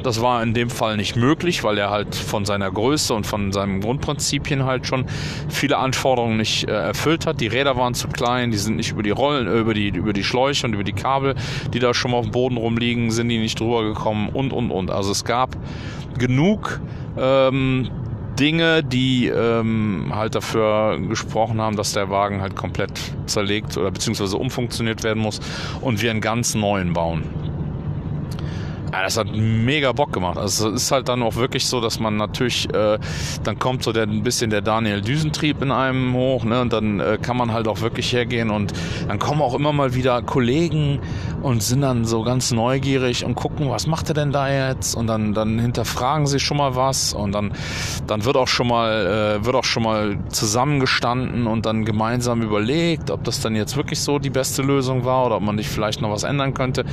das 0.03 0.21
war 0.21 0.43
in 0.43 0.55
dem 0.55 0.71
Fall 0.71 0.97
nicht 0.97 1.17
möglich, 1.17 1.65
weil 1.65 1.79
er 1.79 1.91
halt 1.91 2.15
von 2.15 2.45
seiner 2.45 2.71
Größe 2.71 3.15
und 3.15 3.27
von 3.27 3.53
seinen 3.53 3.81
Grundprinzipien 3.81 4.65
halt 4.65 4.87
schon 4.87 5.07
viele 5.49 5.79
Anforderungen 5.79 6.37
nicht 6.37 6.69
äh, 6.69 6.73
erfüllt 6.73 7.27
hat. 7.27 7.41
Die 7.41 7.47
Räder 7.47 7.77
waren 7.77 7.95
zu 7.95 8.09
klein, 8.09 8.51
die 8.51 8.59
sind 8.59 8.77
nicht 8.77 8.93
über 8.93 9.03
die 9.03 9.11
Rollen, 9.11 9.47
äh, 9.47 9.59
über 9.59 9.75
die, 9.75 9.89
über 9.89 10.13
die 10.13 10.25
Schläuche 10.25 10.67
und 10.67 10.75
über 10.75 10.85
die 10.85 10.93
Kabel, 10.93 11.35
die 11.73 11.79
da 11.79 11.95
schon 11.95 12.13
mal 12.13 12.19
auf 12.19 12.27
dem 12.27 12.33
Boden 12.33 12.57
rumliegen, 12.57 13.11
sind 13.11 13.29
die 13.29 13.39
nicht 13.39 13.59
drüber 13.59 13.83
gekommen 13.83 14.29
und, 14.29 14.53
und, 14.53 14.71
und. 14.71 14.91
Also 14.91 15.06
es 15.11 15.25
gab 15.25 15.57
genug 16.19 16.81
ähm, 17.19 17.91
Dinge, 18.39 18.83
die 18.85 19.29
ähm, 19.29 20.13
halt 20.15 20.35
dafür 20.35 20.99
gesprochen 21.09 21.61
haben, 21.61 21.77
dass 21.77 21.93
der 21.93 22.11
Wagen 22.11 22.43
halt 22.43 22.55
komplett 22.55 22.93
zerlegt 23.27 23.77
oder 23.77 23.91
beziehungsweise 23.91 24.37
umfunktioniert 24.37 25.03
werden 25.03 25.23
muss 25.23 25.41
und 25.81 26.03
wir 26.03 26.11
einen 26.11 26.21
ganz 26.21 26.55
neuen 26.55 26.93
bauen. 26.93 27.23
Ja, 28.93 29.03
das 29.03 29.17
hat 29.17 29.29
mega 29.35 29.93
Bock 29.93 30.13
gemacht. 30.13 30.39
Also 30.39 30.69
es 30.69 30.85
ist 30.85 30.93
halt 30.93 31.09
dann 31.09 31.23
auch 31.23 31.35
wirklich 31.35 31.67
so, 31.67 31.81
dass 31.81 31.99
man 31.99 32.17
natürlich, 32.17 32.73
äh, 32.73 32.99
dann 33.43 33.59
kommt 33.59 33.83
so 33.83 33.93
der, 33.93 34.05
ein 34.05 34.23
bisschen 34.23 34.51
der 34.51 34.61
Daniel 34.61 35.01
Düsentrieb 35.01 35.61
in 35.61 35.73
einem 35.73 36.15
hoch, 36.15 36.45
ne? 36.45 36.61
Und 36.61 36.73
dann 36.73 37.01
äh, 37.01 37.19
kann 37.21 37.37
man 37.37 37.53
halt 37.53 37.67
auch 37.67 37.81
wirklich 37.81 38.13
hergehen 38.13 38.51
und 38.51 38.73
dann 39.09 39.19
kommen 39.19 39.43
auch 39.43 39.55
immer 39.55 39.73
mal 39.73 39.95
wieder 39.95 40.23
Kollegen 40.23 41.01
und 41.43 41.63
sind 41.63 41.81
dann 41.81 42.05
so 42.05 42.23
ganz 42.23 42.53
neugierig 42.53 43.25
und 43.25 43.35
gucken, 43.35 43.71
was 43.71 43.87
macht 43.87 44.09
er 44.09 44.15
denn 44.15 44.31
da 44.31 44.49
jetzt? 44.49 44.95
Und 44.95 45.09
dann, 45.09 45.35
dann 45.35 45.59
hinterfragen 45.59 46.27
sie 46.27 46.39
schon 46.39 46.57
mal 46.57 46.77
was 46.77 47.13
und 47.13 47.33
dann, 47.33 47.53
dann 48.07 48.25
wird 48.25 48.37
auch 48.37 48.49
schon 48.49 48.69
mal, 48.69 49.39
äh, 49.41 49.45
wird 49.45 49.57
auch 49.57 49.65
schon 49.65 49.83
mal 49.83 50.17
zusammengestanden 50.29 51.49
und 51.49 51.67
dann 51.67 51.85
gemeinsam 51.85 52.41
überlegt, 52.41 53.11
ob 53.11 53.25
das 53.25 53.41
dann 53.41 53.57
jetzt 53.57 53.77
wirklich 53.77 54.01
so 54.01 54.21
die 54.21 54.31
beste 54.31 54.63
Lösung 54.63 55.05
war 55.05 55.27
oder 55.27 55.37
ob 55.37 55.43
man 55.43 55.57
nicht 55.57 55.69
vielleicht 55.69 56.01
noch 56.01 56.11
was 56.11 56.23
ändern 56.23 56.55
könnte. 56.55 56.85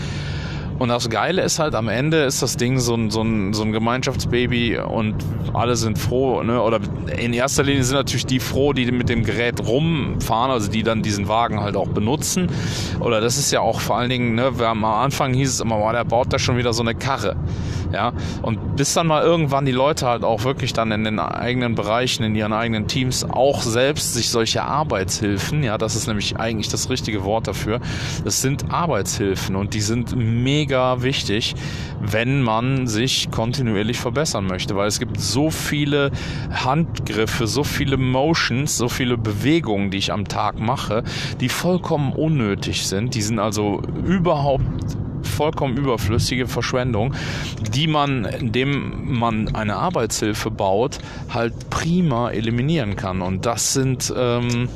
Und 0.80 0.90
das 0.90 1.10
Geile 1.10 1.42
ist 1.42 1.60
halt, 1.60 1.76
am 1.76 1.88
Ende 1.88 2.24
ist 2.24 2.42
das 2.42 2.58
Ding 2.58 2.80
so 2.80 2.96
ein, 2.96 3.12
so 3.12 3.22
ein, 3.22 3.54
so 3.54 3.64
ein 3.64 3.72
Gemeinschaftsbaby 3.72 4.80
und 4.80 5.16
alle 5.54 5.76
sind 5.76 5.98
froh, 5.98 6.42
ne? 6.44 6.62
oder 6.62 6.80
in 7.18 7.34
erster 7.34 7.64
Linie 7.64 7.84
sind 7.84 7.96
natürlich 7.96 8.26
die 8.26 8.40
froh, 8.40 8.74
die 8.74 8.92
mit 8.92 9.10
dem 9.10 9.24
Gerät 9.24 9.66
rumfahren, 9.66 10.52
also 10.52 10.70
die 10.70 10.84
dann 10.84 11.04
diesen 11.04 11.28
Wagen 11.28 11.62
halt 11.62 11.76
auch 11.76 11.88
benutzen. 11.88 12.48
Oder 13.00 13.22
das 13.22 13.38
ist 13.38 13.52
ja 13.52 13.62
auch 13.62 13.80
vor 13.80 13.98
allen 13.98 14.10
Dingen, 14.10 14.36
ne, 14.36 14.52
am 14.66 14.84
Anfang 14.84 15.34
hieß 15.34 15.50
es 15.50 15.60
immer, 15.60 15.78
boah, 15.78 15.94
der 15.94 16.06
baut 16.06 16.34
da 16.34 16.40
schon 16.40 16.58
wieder 16.58 16.74
so 16.74 16.82
eine 16.82 16.96
Karre. 16.96 17.36
Ja, 17.92 18.12
und 18.42 18.76
bis 18.76 18.96
dann 18.96 19.06
mal 19.06 19.22
irgendwann 19.22 19.66
die 19.66 19.72
Leute 19.72 20.08
halt 20.08 20.24
auch 20.24 20.46
wirklich 20.46 20.74
dann 20.74 20.92
in 20.92 21.04
den 21.04 21.20
eigenen 21.20 21.76
Bereichen, 21.76 22.24
in 22.24 22.34
ihren 22.34 22.52
eigenen 22.52 22.88
Teams 22.88 23.24
auch 23.24 23.62
selbst 23.62 24.16
sich 24.16 24.32
solche 24.32 24.64
Arbeitshilfen, 24.64 25.62
ja, 25.62 25.78
das 25.78 25.96
ist 25.96 26.08
nämlich 26.08 26.38
eigentlich 26.38 26.70
das 26.70 26.90
richtige 26.90 27.24
Wort 27.24 27.48
dafür, 27.48 27.82
das 28.26 28.42
sind 28.42 28.72
Arbeitshilfen 28.72 29.56
und 29.56 29.76
die 29.76 29.82
sind 29.82 30.16
mega 30.16 30.63
wichtig, 30.70 31.56
wenn 32.00 32.42
man 32.42 32.88
sich 32.88 33.32
kontinuierlich 33.32 34.00
verbessern 34.00 34.46
möchte, 34.46 34.76
weil 34.76 34.88
es 34.88 35.00
gibt 35.00 35.20
so 35.20 35.50
viele 35.50 36.12
Handgriffe, 36.52 37.48
so 37.48 37.64
viele 37.64 37.98
Motions, 37.98 38.78
so 38.78 38.90
viele 38.90 39.18
Bewegungen, 39.18 39.92
die 39.92 39.98
ich 39.98 40.12
am 40.12 40.28
Tag 40.28 40.60
mache, 40.60 41.04
die 41.40 41.50
vollkommen 41.50 42.14
unnötig 42.14 42.88
sind. 42.88 43.16
Die 43.16 43.22
sind 43.22 43.40
also 43.40 43.82
überhaupt 44.06 44.64
vollkommen 45.24 45.78
überflüssige 45.78 46.48
Verschwendung, 46.48 47.14
die 47.74 47.88
man, 47.88 48.26
indem 48.26 49.18
man 49.18 49.56
eine 49.56 49.76
Arbeitshilfe 49.76 50.52
baut, 50.52 51.00
halt 51.30 51.70
prima 51.70 52.30
eliminieren 52.30 52.96
kann. 52.96 53.22
Und 53.22 53.46
das 53.46 53.74
sind 53.74 54.14
ähm, 54.16 54.70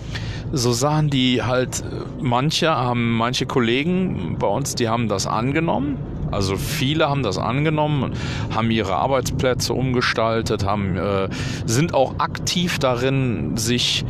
so 0.52 0.72
Sachen, 0.72 1.10
die 1.10 1.44
halt 1.44 1.84
manche 2.22 2.70
haben, 2.70 3.18
manche 3.18 3.46
Kollegen 3.46 4.38
bei 4.40 4.48
uns, 4.48 4.76
die 4.76 4.90
haben 4.90 5.08
das 5.08 5.28
angenommen. 5.28 5.98
Also 6.32 6.58
viele 6.58 7.10
haben 7.10 7.24
das 7.24 7.38
angenommen, 7.38 8.12
haben 8.54 8.70
ihre 8.70 8.96
Arbeitsplätze 8.96 9.74
umgestaltet, 9.74 10.66
haben, 10.66 10.98
äh, 10.98 11.30
sind 11.66 11.94
auch 11.94 12.20
aktiv 12.20 12.80
darin, 12.80 13.56
sich 13.56 14.04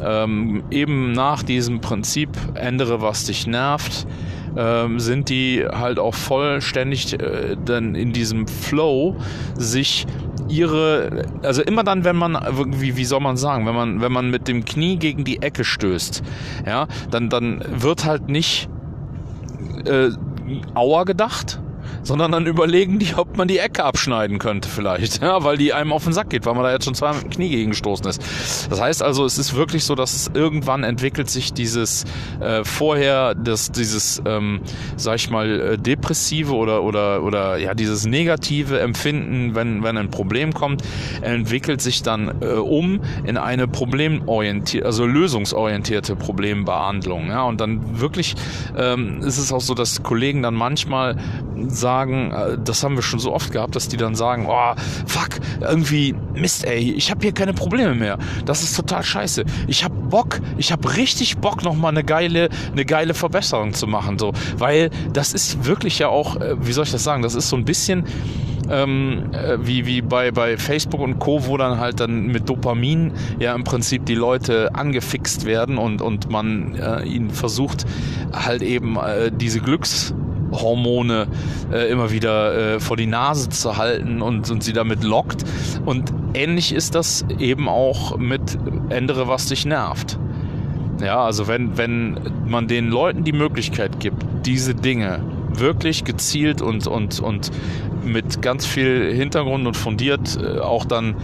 ähm, 0.00 0.64
eben 0.70 1.12
nach 1.12 1.42
diesem 1.42 1.80
Prinzip 1.80 2.30
ändere, 2.54 3.02
was 3.02 3.24
dich 3.24 3.46
nervt, 3.46 4.06
ähm, 4.56 5.00
sind 5.00 5.28
die 5.28 5.64
halt 5.70 5.98
auch 5.98 6.14
vollständig 6.14 7.12
äh, 7.20 7.56
dann 7.62 7.94
in 7.94 8.12
diesem 8.12 8.46
Flow 8.46 9.16
sich 9.54 10.06
ihre, 10.48 11.24
also 11.42 11.62
immer 11.62 11.84
dann, 11.84 12.04
wenn 12.04 12.16
man, 12.16 12.38
wie, 12.80 12.96
wie 12.96 13.04
soll 13.04 13.20
man 13.20 13.36
sagen, 13.36 13.66
wenn 13.66 13.74
man, 13.74 14.00
wenn 14.00 14.12
man 14.12 14.30
mit 14.30 14.48
dem 14.48 14.64
Knie 14.64 14.96
gegen 14.96 15.24
die 15.24 15.42
Ecke 15.42 15.64
stößt, 15.64 16.22
ja, 16.66 16.86
dann, 17.10 17.30
dann 17.30 17.64
wird 17.68 18.04
halt 18.04 18.28
nicht 18.28 18.68
äh, 19.86 20.10
Aua 20.74 21.04
gedacht, 21.04 21.60
sondern 22.04 22.30
dann 22.32 22.46
überlegen 22.46 22.98
die, 22.98 23.14
ob 23.16 23.36
man 23.36 23.48
die 23.48 23.58
Ecke 23.58 23.84
abschneiden 23.84 24.38
könnte 24.38 24.68
vielleicht, 24.68 25.22
ja, 25.22 25.42
weil 25.42 25.56
die 25.56 25.72
einem 25.72 25.92
auf 25.92 26.04
den 26.04 26.12
Sack 26.12 26.30
geht, 26.30 26.46
weil 26.46 26.54
man 26.54 26.62
da 26.62 26.72
jetzt 26.72 26.84
schon 26.84 26.94
dem 26.94 27.30
Knie 27.30 27.48
gegen 27.48 27.70
gestoßen 27.70 28.06
ist. 28.06 28.68
Das 28.70 28.80
heißt 28.80 29.02
also, 29.02 29.24
es 29.24 29.38
ist 29.38 29.54
wirklich 29.54 29.84
so, 29.84 29.94
dass 29.94 30.30
irgendwann 30.32 30.84
entwickelt 30.84 31.28
sich 31.28 31.52
dieses 31.52 32.04
äh, 32.40 32.64
vorher, 32.64 33.34
das, 33.34 33.72
dieses, 33.72 34.22
ähm, 34.26 34.60
sag 34.96 35.16
ich 35.16 35.30
mal, 35.30 35.60
äh, 35.60 35.78
depressive 35.78 36.54
oder 36.54 36.82
oder 36.82 37.22
oder 37.22 37.56
ja 37.56 37.74
dieses 37.74 38.06
negative 38.06 38.78
Empfinden, 38.80 39.54
wenn 39.54 39.82
wenn 39.82 39.96
ein 39.96 40.10
Problem 40.10 40.52
kommt, 40.52 40.82
entwickelt 41.22 41.80
sich 41.80 42.02
dann 42.02 42.42
äh, 42.42 42.46
um 42.46 43.00
in 43.24 43.36
eine 43.36 43.66
problemorientierte, 43.66 44.86
also 44.86 45.06
lösungsorientierte 45.06 46.16
Problembehandlung. 46.16 47.28
Ja, 47.28 47.44
und 47.44 47.60
dann 47.60 48.00
wirklich 48.00 48.34
ähm, 48.76 49.20
ist 49.22 49.38
es 49.38 49.52
auch 49.52 49.60
so, 49.60 49.74
dass 49.74 50.02
Kollegen 50.02 50.42
dann 50.42 50.54
manchmal 50.54 51.16
sagen, 51.68 51.93
äh, 52.02 52.58
das 52.62 52.82
haben 52.82 52.96
wir 52.96 53.02
schon 53.02 53.18
so 53.20 53.32
oft 53.32 53.52
gehabt, 53.52 53.76
dass 53.76 53.88
die 53.88 53.96
dann 53.96 54.14
sagen, 54.14 54.46
oh, 54.48 54.74
fuck, 55.06 55.40
irgendwie, 55.60 56.14
Mist, 56.34 56.64
ey, 56.64 56.92
ich 56.92 57.10
habe 57.10 57.22
hier 57.22 57.32
keine 57.32 57.54
Probleme 57.54 57.94
mehr. 57.94 58.18
Das 58.44 58.62
ist 58.62 58.76
total 58.76 59.02
scheiße. 59.02 59.44
Ich 59.66 59.84
habe 59.84 59.94
Bock, 59.94 60.40
ich 60.58 60.72
habe 60.72 60.96
richtig 60.96 61.38
Bock, 61.38 61.62
nochmal 61.62 61.92
eine 61.92 62.04
geile, 62.04 62.48
eine 62.72 62.84
geile 62.84 63.14
Verbesserung 63.14 63.72
zu 63.72 63.86
machen, 63.86 64.18
so, 64.18 64.32
weil 64.58 64.90
das 65.12 65.32
ist 65.32 65.64
wirklich 65.64 65.98
ja 65.98 66.08
auch, 66.08 66.36
äh, 66.36 66.56
wie 66.66 66.72
soll 66.72 66.84
ich 66.84 66.92
das 66.92 67.04
sagen, 67.04 67.22
das 67.22 67.34
ist 67.34 67.48
so 67.48 67.56
ein 67.56 67.64
bisschen 67.64 68.04
ähm, 68.70 69.30
äh, 69.32 69.58
wie, 69.60 69.86
wie 69.86 70.02
bei, 70.02 70.30
bei 70.30 70.56
Facebook 70.56 71.00
und 71.00 71.18
Co., 71.18 71.46
wo 71.46 71.56
dann 71.56 71.78
halt 71.78 72.00
dann 72.00 72.26
mit 72.26 72.48
Dopamin 72.48 73.12
ja 73.38 73.54
im 73.54 73.64
Prinzip 73.64 74.06
die 74.06 74.14
Leute 74.14 74.74
angefixt 74.74 75.44
werden 75.44 75.78
und, 75.78 76.02
und 76.02 76.30
man 76.30 76.74
äh, 76.74 77.02
ihnen 77.04 77.30
versucht 77.30 77.84
halt 78.32 78.62
eben 78.62 78.96
äh, 78.96 79.30
diese 79.32 79.60
Glücks 79.60 80.14
Hormone 80.60 81.26
äh, 81.72 81.90
immer 81.90 82.10
wieder 82.10 82.74
äh, 82.76 82.80
vor 82.80 82.96
die 82.96 83.06
Nase 83.06 83.48
zu 83.48 83.76
halten 83.76 84.22
und, 84.22 84.50
und 84.50 84.62
sie 84.62 84.72
damit 84.72 85.04
lockt. 85.04 85.44
Und 85.84 86.12
ähnlich 86.34 86.72
ist 86.72 86.94
das 86.94 87.24
eben 87.38 87.68
auch 87.68 88.16
mit 88.16 88.58
ändere, 88.88 89.28
was 89.28 89.46
dich 89.46 89.64
nervt. 89.64 90.18
Ja, 91.00 91.24
also 91.24 91.48
wenn, 91.48 91.76
wenn 91.76 92.18
man 92.46 92.68
den 92.68 92.88
Leuten 92.88 93.24
die 93.24 93.32
Möglichkeit 93.32 94.00
gibt, 94.00 94.24
diese 94.46 94.74
Dinge 94.74 95.20
wirklich 95.58 96.04
gezielt 96.04 96.62
und, 96.62 96.86
und, 96.86 97.20
und 97.20 97.50
mit 98.04 98.42
ganz 98.42 98.66
viel 98.66 99.12
Hintergrund 99.14 99.66
und 99.66 99.76
fundiert 99.76 100.38
äh, 100.40 100.58
auch 100.60 100.84
dann 100.84 101.16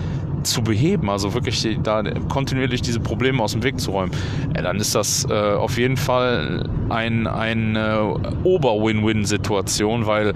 zu 0.42 0.62
beheben, 0.62 1.10
also 1.10 1.34
wirklich 1.34 1.78
da 1.82 2.02
kontinuierlich 2.28 2.82
diese 2.82 3.00
Probleme 3.00 3.42
aus 3.42 3.52
dem 3.52 3.62
Weg 3.62 3.80
zu 3.80 3.90
räumen, 3.90 4.12
dann 4.54 4.76
ist 4.76 4.94
das 4.94 5.26
äh, 5.28 5.32
auf 5.32 5.78
jeden 5.78 5.96
Fall 5.96 6.68
ein, 6.88 7.26
eine 7.26 8.14
Ober-Win-Win-Situation, 8.44 10.06
weil 10.06 10.34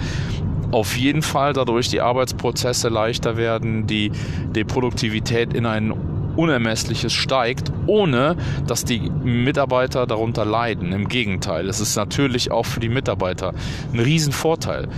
auf 0.70 0.96
jeden 0.96 1.22
Fall 1.22 1.52
dadurch 1.52 1.88
die 1.88 2.00
Arbeitsprozesse 2.00 2.88
leichter 2.88 3.36
werden, 3.36 3.86
die, 3.86 4.10
die 4.54 4.64
Produktivität 4.64 5.54
in 5.54 5.66
ein 5.66 5.92
Unermessliches 6.36 7.12
steigt, 7.12 7.70
ohne 7.86 8.36
dass 8.66 8.84
die 8.84 9.08
Mitarbeiter 9.22 10.06
darunter 10.06 10.44
leiden. 10.44 10.92
Im 10.92 11.08
Gegenteil, 11.08 11.68
es 11.68 11.80
ist 11.80 11.96
natürlich 11.96 12.50
auch 12.50 12.66
für 12.66 12.80
die 12.80 12.88
Mitarbeiter 12.88 13.52
ein 13.92 14.00
Riesenvorteil. 14.00 14.88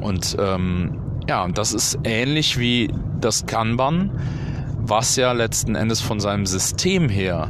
Und 0.00 0.36
ähm, 0.40 1.01
ja, 1.28 1.44
und 1.44 1.58
das 1.58 1.72
ist 1.72 1.98
ähnlich 2.04 2.58
wie 2.58 2.92
das 3.20 3.46
Kanban, 3.46 4.10
was 4.78 5.16
ja 5.16 5.32
letzten 5.32 5.74
Endes 5.74 6.00
von 6.00 6.20
seinem 6.20 6.46
System 6.46 7.08
her, 7.08 7.48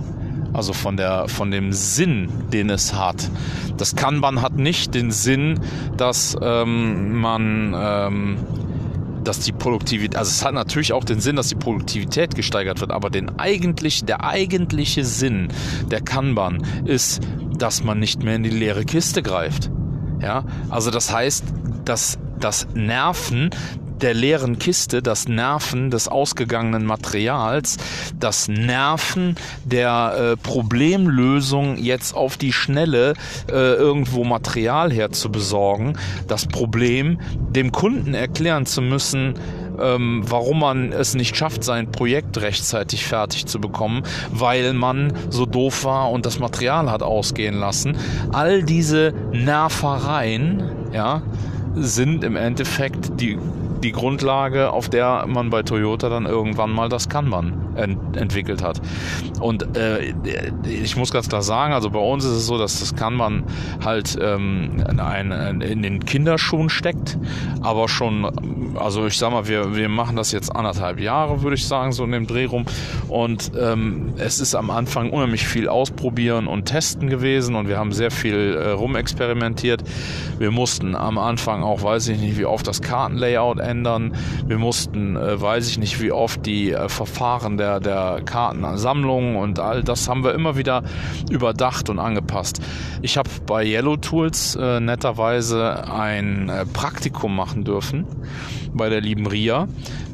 also 0.52 0.72
von 0.72 0.96
der, 0.96 1.28
von 1.28 1.50
dem 1.50 1.72
Sinn, 1.72 2.28
den 2.52 2.70
es 2.70 2.94
hat. 2.94 3.30
Das 3.78 3.96
Kanban 3.96 4.42
hat 4.42 4.56
nicht 4.56 4.94
den 4.94 5.10
Sinn, 5.10 5.60
dass 5.96 6.36
ähm, 6.40 7.20
man 7.20 7.74
ähm, 7.76 8.36
dass 9.24 9.40
die 9.40 9.52
Produktivität, 9.52 10.16
also 10.16 10.30
es 10.30 10.44
hat 10.44 10.54
natürlich 10.54 10.92
auch 10.92 11.04
den 11.04 11.20
Sinn, 11.20 11.36
dass 11.36 11.48
die 11.48 11.54
Produktivität 11.54 12.34
gesteigert 12.34 12.80
wird, 12.80 12.90
aber 12.90 13.08
den 13.08 13.38
eigentlich, 13.38 14.04
der 14.04 14.24
eigentliche 14.24 15.04
Sinn 15.04 15.48
der 15.90 16.00
Kanban 16.00 16.62
ist, 16.84 17.22
dass 17.56 17.84
man 17.84 17.98
nicht 17.98 18.22
mehr 18.22 18.36
in 18.36 18.42
die 18.42 18.50
leere 18.50 18.84
Kiste 18.84 19.22
greift. 19.22 19.70
Ja, 20.20 20.44
also 20.70 20.90
das 20.90 21.12
heißt, 21.12 21.44
dass 21.84 22.18
das 22.42 22.66
Nerven 22.74 23.50
der 24.02 24.14
leeren 24.14 24.58
Kiste, 24.58 25.00
das 25.00 25.28
Nerven 25.28 25.90
des 25.90 26.08
ausgegangenen 26.08 26.84
Materials, 26.84 27.76
das 28.18 28.48
Nerven 28.48 29.36
der 29.64 30.32
äh, 30.32 30.36
Problemlösung 30.36 31.76
jetzt 31.76 32.14
auf 32.14 32.36
die 32.36 32.52
Schnelle 32.52 33.14
äh, 33.48 33.52
irgendwo 33.52 34.24
Material 34.24 34.92
herzubesorgen, 34.92 35.96
das 36.26 36.46
Problem 36.46 37.20
dem 37.50 37.70
Kunden 37.70 38.14
erklären 38.14 38.66
zu 38.66 38.82
müssen, 38.82 39.34
ähm, 39.80 40.22
warum 40.26 40.60
man 40.60 40.92
es 40.92 41.14
nicht 41.14 41.36
schafft, 41.36 41.64
sein 41.64 41.90
Projekt 41.90 42.40
rechtzeitig 42.40 43.06
fertig 43.06 43.46
zu 43.46 43.60
bekommen, 43.60 44.02
weil 44.30 44.72
man 44.72 45.12
so 45.30 45.46
doof 45.46 45.84
war 45.84 46.10
und 46.10 46.26
das 46.26 46.38
Material 46.38 46.90
hat 46.90 47.02
ausgehen 47.02 47.54
lassen. 47.54 47.96
All 48.32 48.62
diese 48.62 49.14
Nervereien, 49.32 50.64
ja, 50.92 51.22
sind 51.74 52.24
im 52.24 52.36
Endeffekt 52.36 53.20
die 53.20 53.38
die 53.82 53.92
Grundlage, 53.92 54.72
auf 54.72 54.88
der 54.88 55.26
man 55.26 55.50
bei 55.50 55.62
Toyota 55.62 56.08
dann 56.08 56.26
irgendwann 56.26 56.72
mal 56.72 56.88
das 56.88 57.08
Kanban 57.08 57.74
ent 57.74 58.16
entwickelt 58.16 58.62
hat. 58.62 58.80
Und 59.40 59.76
äh, 59.76 60.14
ich 60.68 60.96
muss 60.96 61.12
ganz 61.12 61.28
klar 61.28 61.42
sagen, 61.42 61.72
also 61.72 61.90
bei 61.90 61.98
uns 61.98 62.24
ist 62.24 62.32
es 62.32 62.46
so, 62.46 62.58
dass 62.58 62.80
das 62.80 62.94
Kanban 62.94 63.44
halt 63.84 64.16
ähm, 64.20 64.84
ein, 64.86 65.32
ein, 65.32 65.60
in 65.60 65.82
den 65.82 66.04
Kinderschuhen 66.04 66.68
steckt, 66.68 67.18
aber 67.60 67.88
schon, 67.88 68.76
also 68.76 69.06
ich 69.06 69.18
sag 69.18 69.32
mal, 69.32 69.48
wir, 69.48 69.74
wir 69.74 69.88
machen 69.88 70.16
das 70.16 70.32
jetzt 70.32 70.54
anderthalb 70.54 71.00
Jahre, 71.00 71.42
würde 71.42 71.56
ich 71.56 71.66
sagen, 71.66 71.92
so 71.92 72.04
in 72.04 72.12
dem 72.12 72.26
Dreh 72.26 72.44
rum. 72.44 72.66
Und 73.08 73.52
ähm, 73.58 74.14
es 74.18 74.40
ist 74.40 74.54
am 74.54 74.70
Anfang 74.70 75.10
unheimlich 75.10 75.46
viel 75.46 75.68
ausprobieren 75.68 76.46
und 76.46 76.66
testen 76.66 77.08
gewesen 77.08 77.54
und 77.54 77.68
wir 77.68 77.78
haben 77.78 77.92
sehr 77.92 78.10
viel 78.10 78.54
äh, 78.54 78.70
rumexperimentiert. 78.70 79.82
Wir 80.38 80.50
mussten 80.50 80.94
am 80.94 81.18
Anfang 81.18 81.62
auch, 81.62 81.82
weiß 81.82 82.08
ich 82.08 82.18
nicht, 82.18 82.38
wie 82.38 82.44
oft 82.44 82.66
das 82.66 82.80
Kartenlayout 82.80 83.58
ändern. 83.58 83.71
Wir 83.72 84.58
mussten, 84.58 85.16
äh, 85.16 85.40
weiß 85.40 85.68
ich 85.68 85.78
nicht, 85.78 86.00
wie 86.00 86.12
oft 86.12 86.44
die 86.46 86.72
äh, 86.72 86.88
Verfahren 86.88 87.56
der, 87.56 87.80
der 87.80 88.20
Kartensammlung 88.24 89.36
und 89.36 89.58
all 89.58 89.82
das 89.82 90.08
haben 90.08 90.24
wir 90.24 90.34
immer 90.34 90.56
wieder 90.56 90.82
überdacht 91.30 91.88
und 91.88 91.98
angepasst. 91.98 92.60
Ich 93.00 93.16
habe 93.16 93.30
bei 93.46 93.64
Yellow 93.64 93.96
Tools 93.96 94.56
äh, 94.56 94.80
netterweise 94.80 95.90
ein 95.90 96.48
äh, 96.48 96.66
Praktikum 96.66 97.34
machen 97.34 97.64
dürfen 97.64 98.06
bei 98.74 98.88
der 98.88 99.00
lieben 99.00 99.26
Ria. 99.26 99.68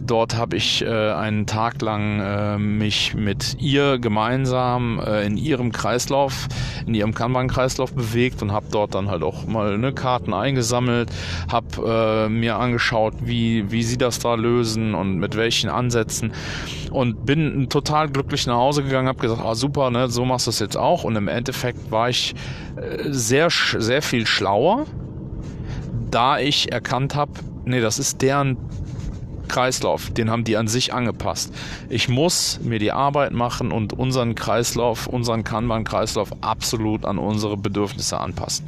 Dort 0.08 0.38
habe 0.38 0.56
ich 0.56 0.82
äh, 0.82 1.12
einen 1.12 1.44
Tag 1.46 1.82
lang 1.82 2.20
äh, 2.20 2.58
mich 2.58 3.14
mit 3.14 3.58
ihr 3.60 3.98
gemeinsam 3.98 5.00
äh, 5.00 5.26
in 5.26 5.36
ihrem 5.36 5.70
Kreislauf, 5.70 6.48
in 6.86 6.94
ihrem 6.94 7.12
Kanban-Kreislauf 7.12 7.92
bewegt 7.92 8.40
und 8.40 8.50
habe 8.50 8.64
dort 8.70 8.94
dann 8.94 9.10
halt 9.10 9.22
auch 9.22 9.46
mal 9.46 9.76
ne, 9.76 9.92
Karten 9.92 10.32
eingesammelt, 10.32 11.10
habe 11.52 12.26
äh, 12.26 12.28
mir 12.30 12.56
angeschaut, 12.56 13.14
wie, 13.20 13.70
wie 13.70 13.82
sie 13.82 13.98
das 13.98 14.18
da 14.18 14.34
lösen 14.34 14.94
und 14.94 15.18
mit 15.18 15.36
welchen 15.36 15.68
Ansätzen 15.68 16.32
und 16.90 17.26
bin 17.26 17.68
total 17.68 18.08
glücklich 18.08 18.46
nach 18.46 18.56
Hause 18.56 18.82
gegangen, 18.82 19.08
habe 19.08 19.20
gesagt, 19.20 19.42
ah 19.44 19.54
super, 19.54 19.90
ne, 19.90 20.08
so 20.08 20.24
machst 20.24 20.46
du 20.46 20.50
es 20.50 20.58
jetzt 20.58 20.78
auch. 20.78 21.04
Und 21.04 21.16
im 21.16 21.28
Endeffekt 21.28 21.90
war 21.90 22.08
ich 22.08 22.34
äh, 22.76 23.04
sehr, 23.10 23.48
sehr 23.50 24.00
viel 24.00 24.26
schlauer, 24.26 24.86
da 26.10 26.38
ich 26.38 26.72
erkannt 26.72 27.14
habe, 27.14 27.32
nee, 27.66 27.82
das 27.82 27.98
ist 27.98 28.22
deren 28.22 28.56
Kreislauf, 29.48 30.10
den 30.10 30.30
haben 30.30 30.44
die 30.44 30.56
an 30.56 30.68
sich 30.68 30.92
angepasst. 30.94 31.52
Ich 31.88 32.08
muss 32.08 32.60
mir 32.62 32.78
die 32.78 32.92
Arbeit 32.92 33.32
machen 33.32 33.72
und 33.72 33.92
unseren 33.92 34.34
Kreislauf, 34.34 35.06
unseren 35.06 35.44
Kanban-Kreislauf 35.44 36.30
absolut 36.40 37.04
an 37.04 37.18
unsere 37.18 37.56
Bedürfnisse 37.56 38.18
anpassen. 38.18 38.66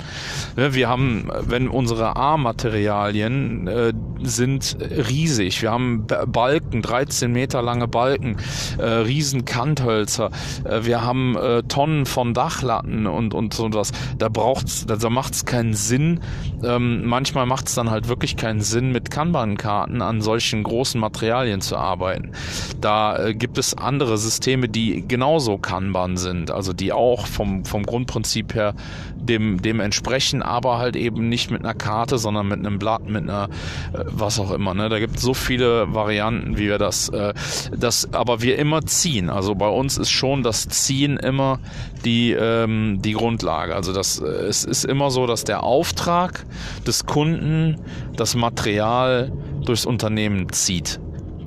Wir 0.57 0.89
haben, 0.89 1.31
wenn 1.43 1.69
unsere 1.69 2.17
A-Materialien 2.17 3.67
äh, 3.67 3.93
sind 4.23 4.77
riesig, 4.81 5.63
wir 5.63 5.71
haben 5.71 6.07
Balken, 6.07 6.83
13 6.83 7.33
Meter 7.33 7.63
lange 7.63 7.89
Balken, 7.89 8.37
äh, 8.79 8.85
riesen 8.85 9.45
Kanthölzer, 9.45 10.31
äh, 10.65 10.85
wir 10.85 11.03
haben 11.03 11.37
äh, 11.37 11.63
Tonnen 11.65 12.07
von 12.07 12.35
Dachlatten 12.35 13.07
und, 13.07 13.35
und 13.35 13.55
so 13.55 13.71
was. 13.73 13.93
Da 14.19 14.29
braucht's, 14.29 14.87
da 14.87 15.11
macht 15.11 15.35
es 15.35 15.45
keinen 15.45 15.75
Sinn. 15.75 16.21
Ähm, 16.63 17.05
manchmal 17.07 17.47
macht 17.47 17.69
es 17.69 17.75
dann 17.75 17.91
halt 17.91 18.09
wirklich 18.09 18.37
keinen 18.37 18.61
Sinn, 18.61 18.93
mit 18.93 19.11
Kanban-Karten 19.11 20.03
an 20.03 20.21
solchen 20.21 20.63
großen 20.63 21.01
Materialien 21.01 21.61
zu 21.61 21.77
arbeiten. 21.77 22.33
Da 22.81 23.19
äh, 23.19 23.35
gibt 23.35 23.59
es 23.59 23.75
andere 23.75 24.19
Systeme, 24.19 24.69
die 24.69 25.07
genauso 25.07 25.59
Kanban 25.59 26.17
sind, 26.17 26.51
also 26.51 26.73
die 26.73 26.93
auch 26.93 27.27
vom, 27.27 27.65
vom 27.65 27.85
Grundprinzip 27.85 28.55
her 28.55 28.75
dem, 29.17 29.63
dem 29.63 29.81
entsprechen, 29.81 30.43
aber 30.43 30.79
halt 30.79 30.97
eben 30.97 31.29
nicht 31.29 31.51
mit 31.51 31.63
einer 31.63 31.75
Karte, 31.75 32.19
sondern 32.19 32.49
mit 32.49 32.59
einem 32.59 32.79
Blatt, 32.79 33.09
mit 33.09 33.23
einer 33.23 33.49
äh, 33.93 34.05
was 34.13 34.39
auch 34.39 34.51
immer. 34.51 34.75
Ne? 34.75 34.89
Da 34.89 34.99
gibt 34.99 35.17
es 35.17 35.23
so 35.23 35.35
viele 35.35 35.93
Varianten, 35.95 36.57
wie 36.57 36.69
wir 36.69 36.79
das, 36.79 37.09
äh, 37.11 37.35
das, 37.77 38.13
aber 38.13 38.43
wir 38.43 38.59
immer 38.59 38.83
ziehen. 38.83 39.31
Also 39.31 39.55
bei 39.55 39.69
uns 39.69 39.99
ist 39.99 40.11
schon 40.11 40.43
das 40.43 40.69
Ziehen 40.69 41.17
immer 41.17 41.59
die, 42.05 42.33
ähm, 42.33 43.01
die 43.03 43.13
Grundlage. 43.13 43.75
Also 43.75 43.93
das, 43.93 44.21
äh, 44.21 44.27
es 44.27 44.65
ist 44.65 44.85
immer 44.85 45.11
so, 45.11 45.27
dass 45.27 45.45
der 45.45 45.63
Auftrag 45.63 46.45
des 46.87 47.07
Kunden 47.07 47.77
das 48.17 48.35
Material 48.35 49.33
durchs 49.65 49.87
Unternehmen 49.87 50.53
zieht. 50.53 51.01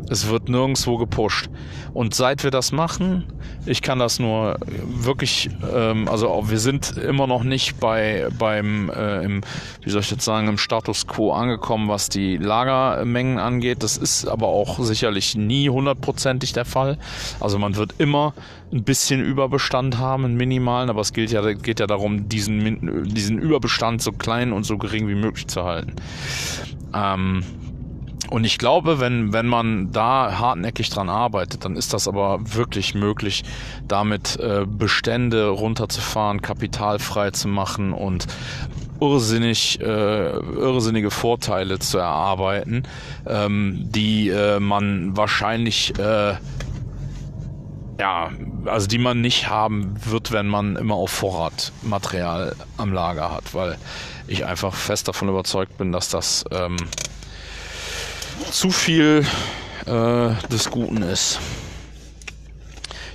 Es 0.10 0.28
wird 0.28 0.50
nirgendwo 0.50 0.98
gepusht. 0.98 1.50
Und 1.94 2.14
seit 2.14 2.44
wir 2.44 2.52
das 2.52 2.72
machen, 2.72 3.26
ich 3.66 3.82
kann 3.82 4.00
das 4.00 4.20
nur 4.20 4.58
wirklich, 4.86 5.50
ähm, 5.74 6.08
also 6.08 6.50
wir 6.50 6.60
sind 6.60 6.98
immer 6.98 7.28
noch 7.28 7.44
nicht 7.44 7.80
bei 7.80 8.28
beim, 8.38 8.90
äh, 8.90 9.24
im, 9.24 9.42
wie 9.82 9.90
soll 9.90 10.02
ich 10.02 10.12
jetzt 10.12 10.26
sagen, 10.26 10.48
im 10.48 10.58
Status 10.58 11.08
quo 11.08 11.32
angekommen, 11.32 11.88
was 11.88 12.10
die 12.10 12.38
Lagermengen 12.38 13.40
angeht. 13.40 13.84
Das 13.84 13.98
ist 13.98 14.28
aber 14.28 14.48
auch 14.48 14.80
sicherlich 14.80 15.36
nie 15.36 15.70
hundertprozentig 15.70 16.54
der 16.54 16.66
Fall. 16.66 16.98
Also 17.40 17.60
man 17.60 17.76
wird 17.76 17.96
immer 18.00 18.34
ein 18.72 18.84
bisschen 18.84 19.22
Überbestand 19.22 19.98
haben, 19.98 20.26
einen 20.26 20.36
minimalen, 20.36 20.90
aber 20.90 21.02
es 21.02 21.14
gilt 21.14 21.32
ja, 21.32 21.54
geht 21.54 21.80
ja 21.80 21.88
darum, 21.88 22.28
diesen, 22.28 23.06
diesen 23.06 23.38
Überbestand 23.38 24.02
so 24.02 24.12
klein 24.12 24.52
und 24.52 24.64
so 24.64 24.78
gering 24.78 25.08
wie 25.08 25.16
möglich 25.16 25.48
zu 25.48 25.64
halten. 25.64 25.94
Ähm, 26.94 27.44
und 28.34 28.46
ich 28.46 28.58
glaube, 28.58 29.00
wenn, 29.00 29.32
wenn 29.32 29.46
man 29.46 29.92
da 29.92 30.40
hartnäckig 30.40 30.90
dran 30.90 31.08
arbeitet, 31.08 31.66
dann 31.66 31.76
ist 31.76 31.94
das 31.94 32.08
aber 32.08 32.40
wirklich 32.42 32.96
möglich, 32.96 33.44
damit 33.88 34.40
äh, 34.40 34.66
Bestände 34.66 35.50
runterzufahren, 35.50 36.42
kapitalfrei 36.42 37.30
zu 37.30 37.48
machen 37.48 37.94
und 37.94 38.26
irrsinnig, 39.00 39.80
äh, 39.82 40.32
irrsinnige 40.32 41.12
Vorteile 41.12 41.78
zu 41.78 42.00
erarbeiten, 42.00 42.88
ähm, 43.28 43.88
die 43.92 44.30
äh, 44.30 44.60
man 44.60 45.16
wahrscheinlich 45.16 45.94
äh, 46.00 46.34
ja, 48.00 48.32
also 48.66 48.88
die 48.88 48.98
man 48.98 49.22
nicht 49.22 49.48
haben 49.48 49.94
wird, 50.06 50.32
wenn 50.32 50.48
man 50.48 50.76
immer 50.76 50.96
auf 50.96 51.12
Vorrat 51.12 51.72
Material 51.84 52.56
am 52.78 52.94
Lager 52.94 53.32
hat, 53.32 53.54
weil 53.54 53.78
ich 54.26 54.44
einfach 54.44 54.74
fest 54.74 55.08
davon 55.08 55.30
überzeugt 55.30 55.78
bin, 55.78 55.92
dass 55.92 56.10
das 56.10 56.46
ähm, 56.50 56.78
zu 58.52 58.70
viel 58.70 59.26
äh, 59.86 60.48
des 60.52 60.70
Guten 60.70 61.02
ist. 61.02 61.40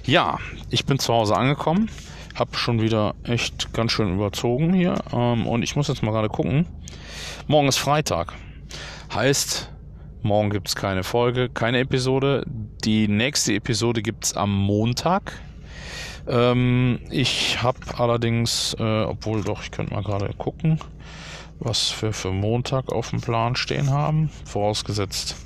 Ja, 0.05 0.39
ich 0.71 0.87
bin 0.87 0.99
zu 0.99 1.13
Hause 1.13 1.37
angekommen, 1.37 1.91
habe 2.35 2.57
schon 2.57 2.81
wieder 2.81 3.15
echt 3.25 3.73
ganz 3.73 3.93
schön 3.93 4.15
überzogen 4.15 4.73
hier 4.73 4.95
ähm, 5.13 5.47
und 5.47 5.63
ich 5.63 5.77
muss 5.77 5.89
jetzt 5.89 6.03
mal 6.03 6.13
gerade 6.13 6.29
gucken. 6.29 6.67
Morgen 7.47 7.69
ist 7.69 7.79
Freitag, 7.79 8.35
heißt 9.13 9.71
morgen 10.23 10.51
gibt 10.51 10.69
es 10.69 10.77
keine 10.77 11.05
Folge, 11.05 11.49
keine 11.49 11.81
Episode. 11.81 12.45
Die 12.85 13.09
nächste 13.09 13.55
Episode 13.55 14.03
gibt 14.03 14.25
es 14.25 14.37
am 14.37 14.53
Montag. 14.53 15.33
Ähm, 16.27 17.01
ich 17.11 17.63
habe 17.63 17.79
allerdings, 17.97 18.75
äh, 18.79 19.03
obwohl 19.03 19.43
doch, 19.43 19.63
ich 19.63 19.71
könnte 19.71 19.95
mal 19.95 20.03
gerade 20.03 20.33
gucken 20.37 20.81
was 21.61 22.01
wir 22.03 22.13
für 22.13 22.33
Montag 22.33 22.93
auf 22.93 23.11
dem 23.11 23.21
Plan 23.21 23.57
stehen 23.57 23.91
haben. 23.91 24.31
Vorausgesetzt, 24.45 25.37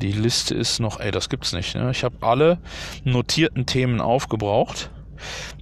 die 0.00 0.12
Liste 0.12 0.54
ist 0.54 0.80
noch, 0.80 1.00
ey, 1.00 1.10
das 1.10 1.28
gibt's 1.28 1.52
nicht. 1.52 1.74
Ne? 1.74 1.90
Ich 1.90 2.04
habe 2.04 2.16
alle 2.20 2.58
notierten 3.04 3.66
Themen 3.66 4.00
aufgebraucht. 4.00 4.90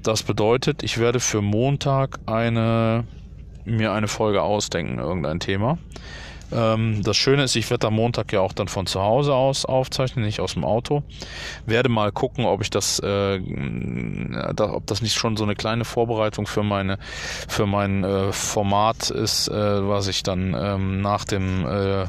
Das 0.02 0.22
bedeutet, 0.22 0.82
ich 0.82 0.98
werde 0.98 1.20
für 1.20 1.40
Montag 1.40 2.18
eine 2.26 3.04
mir 3.66 3.92
eine 3.92 4.08
Folge 4.08 4.42
ausdenken, 4.42 4.98
irgendein 4.98 5.40
Thema. 5.40 5.78
Ähm, 6.52 7.02
das 7.02 7.16
Schöne 7.16 7.44
ist, 7.44 7.56
ich 7.56 7.68
werde 7.70 7.88
am 7.88 7.94
Montag 7.94 8.32
ja 8.32 8.40
auch 8.40 8.52
dann 8.52 8.68
von 8.68 8.86
zu 8.86 9.00
Hause 9.00 9.34
aus 9.34 9.64
aufzeichnen, 9.64 10.24
nicht 10.24 10.40
aus 10.40 10.54
dem 10.54 10.64
Auto. 10.64 11.02
Werde 11.66 11.88
mal 11.88 12.12
gucken, 12.12 12.44
ob 12.44 12.62
ich 12.62 12.70
das, 12.70 12.98
äh, 13.00 13.40
da, 14.54 14.72
ob 14.72 14.86
das 14.86 15.02
nicht 15.02 15.14
schon 15.14 15.36
so 15.36 15.44
eine 15.44 15.54
kleine 15.54 15.84
Vorbereitung 15.84 16.46
für 16.46 16.62
meine, 16.62 16.98
für 17.48 17.66
mein 17.66 18.04
äh, 18.04 18.32
Format 18.32 19.10
ist, 19.10 19.48
äh, 19.48 19.88
was 19.88 20.08
ich 20.08 20.22
dann 20.22 20.54
ähm, 20.58 21.00
nach 21.00 21.24
dem 21.24 21.66
äh, 21.66 22.02
äh, 22.02 22.08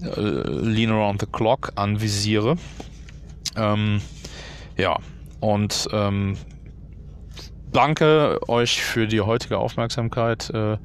Lean 0.00 0.90
Around 0.90 1.20
the 1.20 1.26
Clock 1.30 1.72
anvisiere. 1.76 2.56
Ähm, 3.56 4.00
ja, 4.76 4.98
und 5.40 5.88
ähm, 5.92 6.36
danke 7.72 8.40
euch 8.48 8.82
für 8.82 9.06
die 9.06 9.20
heutige 9.20 9.58
Aufmerksamkeit. 9.58 10.50
Äh, 10.50 10.78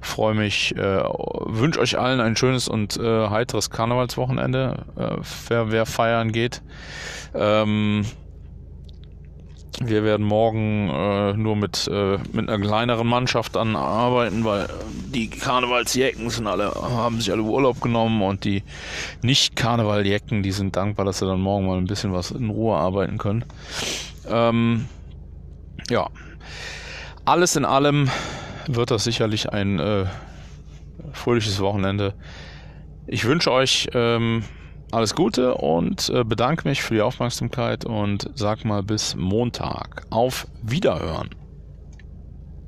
Freue 0.00 0.34
mich, 0.34 0.76
äh, 0.76 1.02
wünsche 1.46 1.80
euch 1.80 1.98
allen 1.98 2.20
ein 2.20 2.36
schönes 2.36 2.68
und 2.68 2.98
äh, 2.98 3.28
heiteres 3.28 3.70
Karnevalswochenende, 3.70 4.84
äh, 4.96 5.16
wer, 5.48 5.72
wer 5.72 5.86
feiern 5.86 6.30
geht. 6.30 6.60
Ähm, 7.34 8.04
wir 9.80 10.04
werden 10.04 10.24
morgen 10.24 10.88
äh, 10.88 11.32
nur 11.32 11.56
mit, 11.56 11.88
äh, 11.88 12.18
mit 12.32 12.48
einer 12.48 12.64
kleineren 12.64 13.06
Mannschaft 13.06 13.56
dann 13.56 13.74
arbeiten, 13.74 14.44
weil 14.44 14.68
die 15.12 15.28
Karnevalsjecken 15.28 16.30
sind 16.30 16.46
alle, 16.46 16.72
haben 16.74 17.20
sich 17.20 17.32
alle 17.32 17.42
Urlaub 17.42 17.80
genommen 17.80 18.22
und 18.22 18.44
die 18.44 18.62
Nicht-Karnevaljecken, 19.22 20.42
die 20.42 20.52
sind 20.52 20.76
dankbar, 20.76 21.06
dass 21.06 21.18
sie 21.18 21.26
dann 21.26 21.40
morgen 21.40 21.66
mal 21.66 21.78
ein 21.78 21.86
bisschen 21.86 22.12
was 22.12 22.30
in 22.30 22.50
Ruhe 22.50 22.76
arbeiten 22.76 23.18
können. 23.18 23.44
Ähm, 24.28 24.86
ja, 25.90 26.08
alles 27.24 27.56
in 27.56 27.64
allem 27.64 28.10
wird 28.66 28.90
das 28.90 29.04
sicherlich 29.04 29.50
ein 29.52 29.78
äh, 29.78 30.06
fröhliches 31.12 31.60
Wochenende. 31.60 32.14
Ich 33.06 33.24
wünsche 33.24 33.50
euch 33.52 33.88
ähm, 33.92 34.44
alles 34.90 35.14
Gute 35.14 35.54
und 35.56 36.08
äh, 36.10 36.24
bedanke 36.24 36.68
mich 36.68 36.82
für 36.82 36.94
die 36.94 37.02
Aufmerksamkeit 37.02 37.84
und 37.84 38.30
sag 38.34 38.64
mal 38.64 38.82
bis 38.82 39.14
Montag. 39.16 40.06
Auf 40.10 40.46
Wiederhören. 40.62 41.30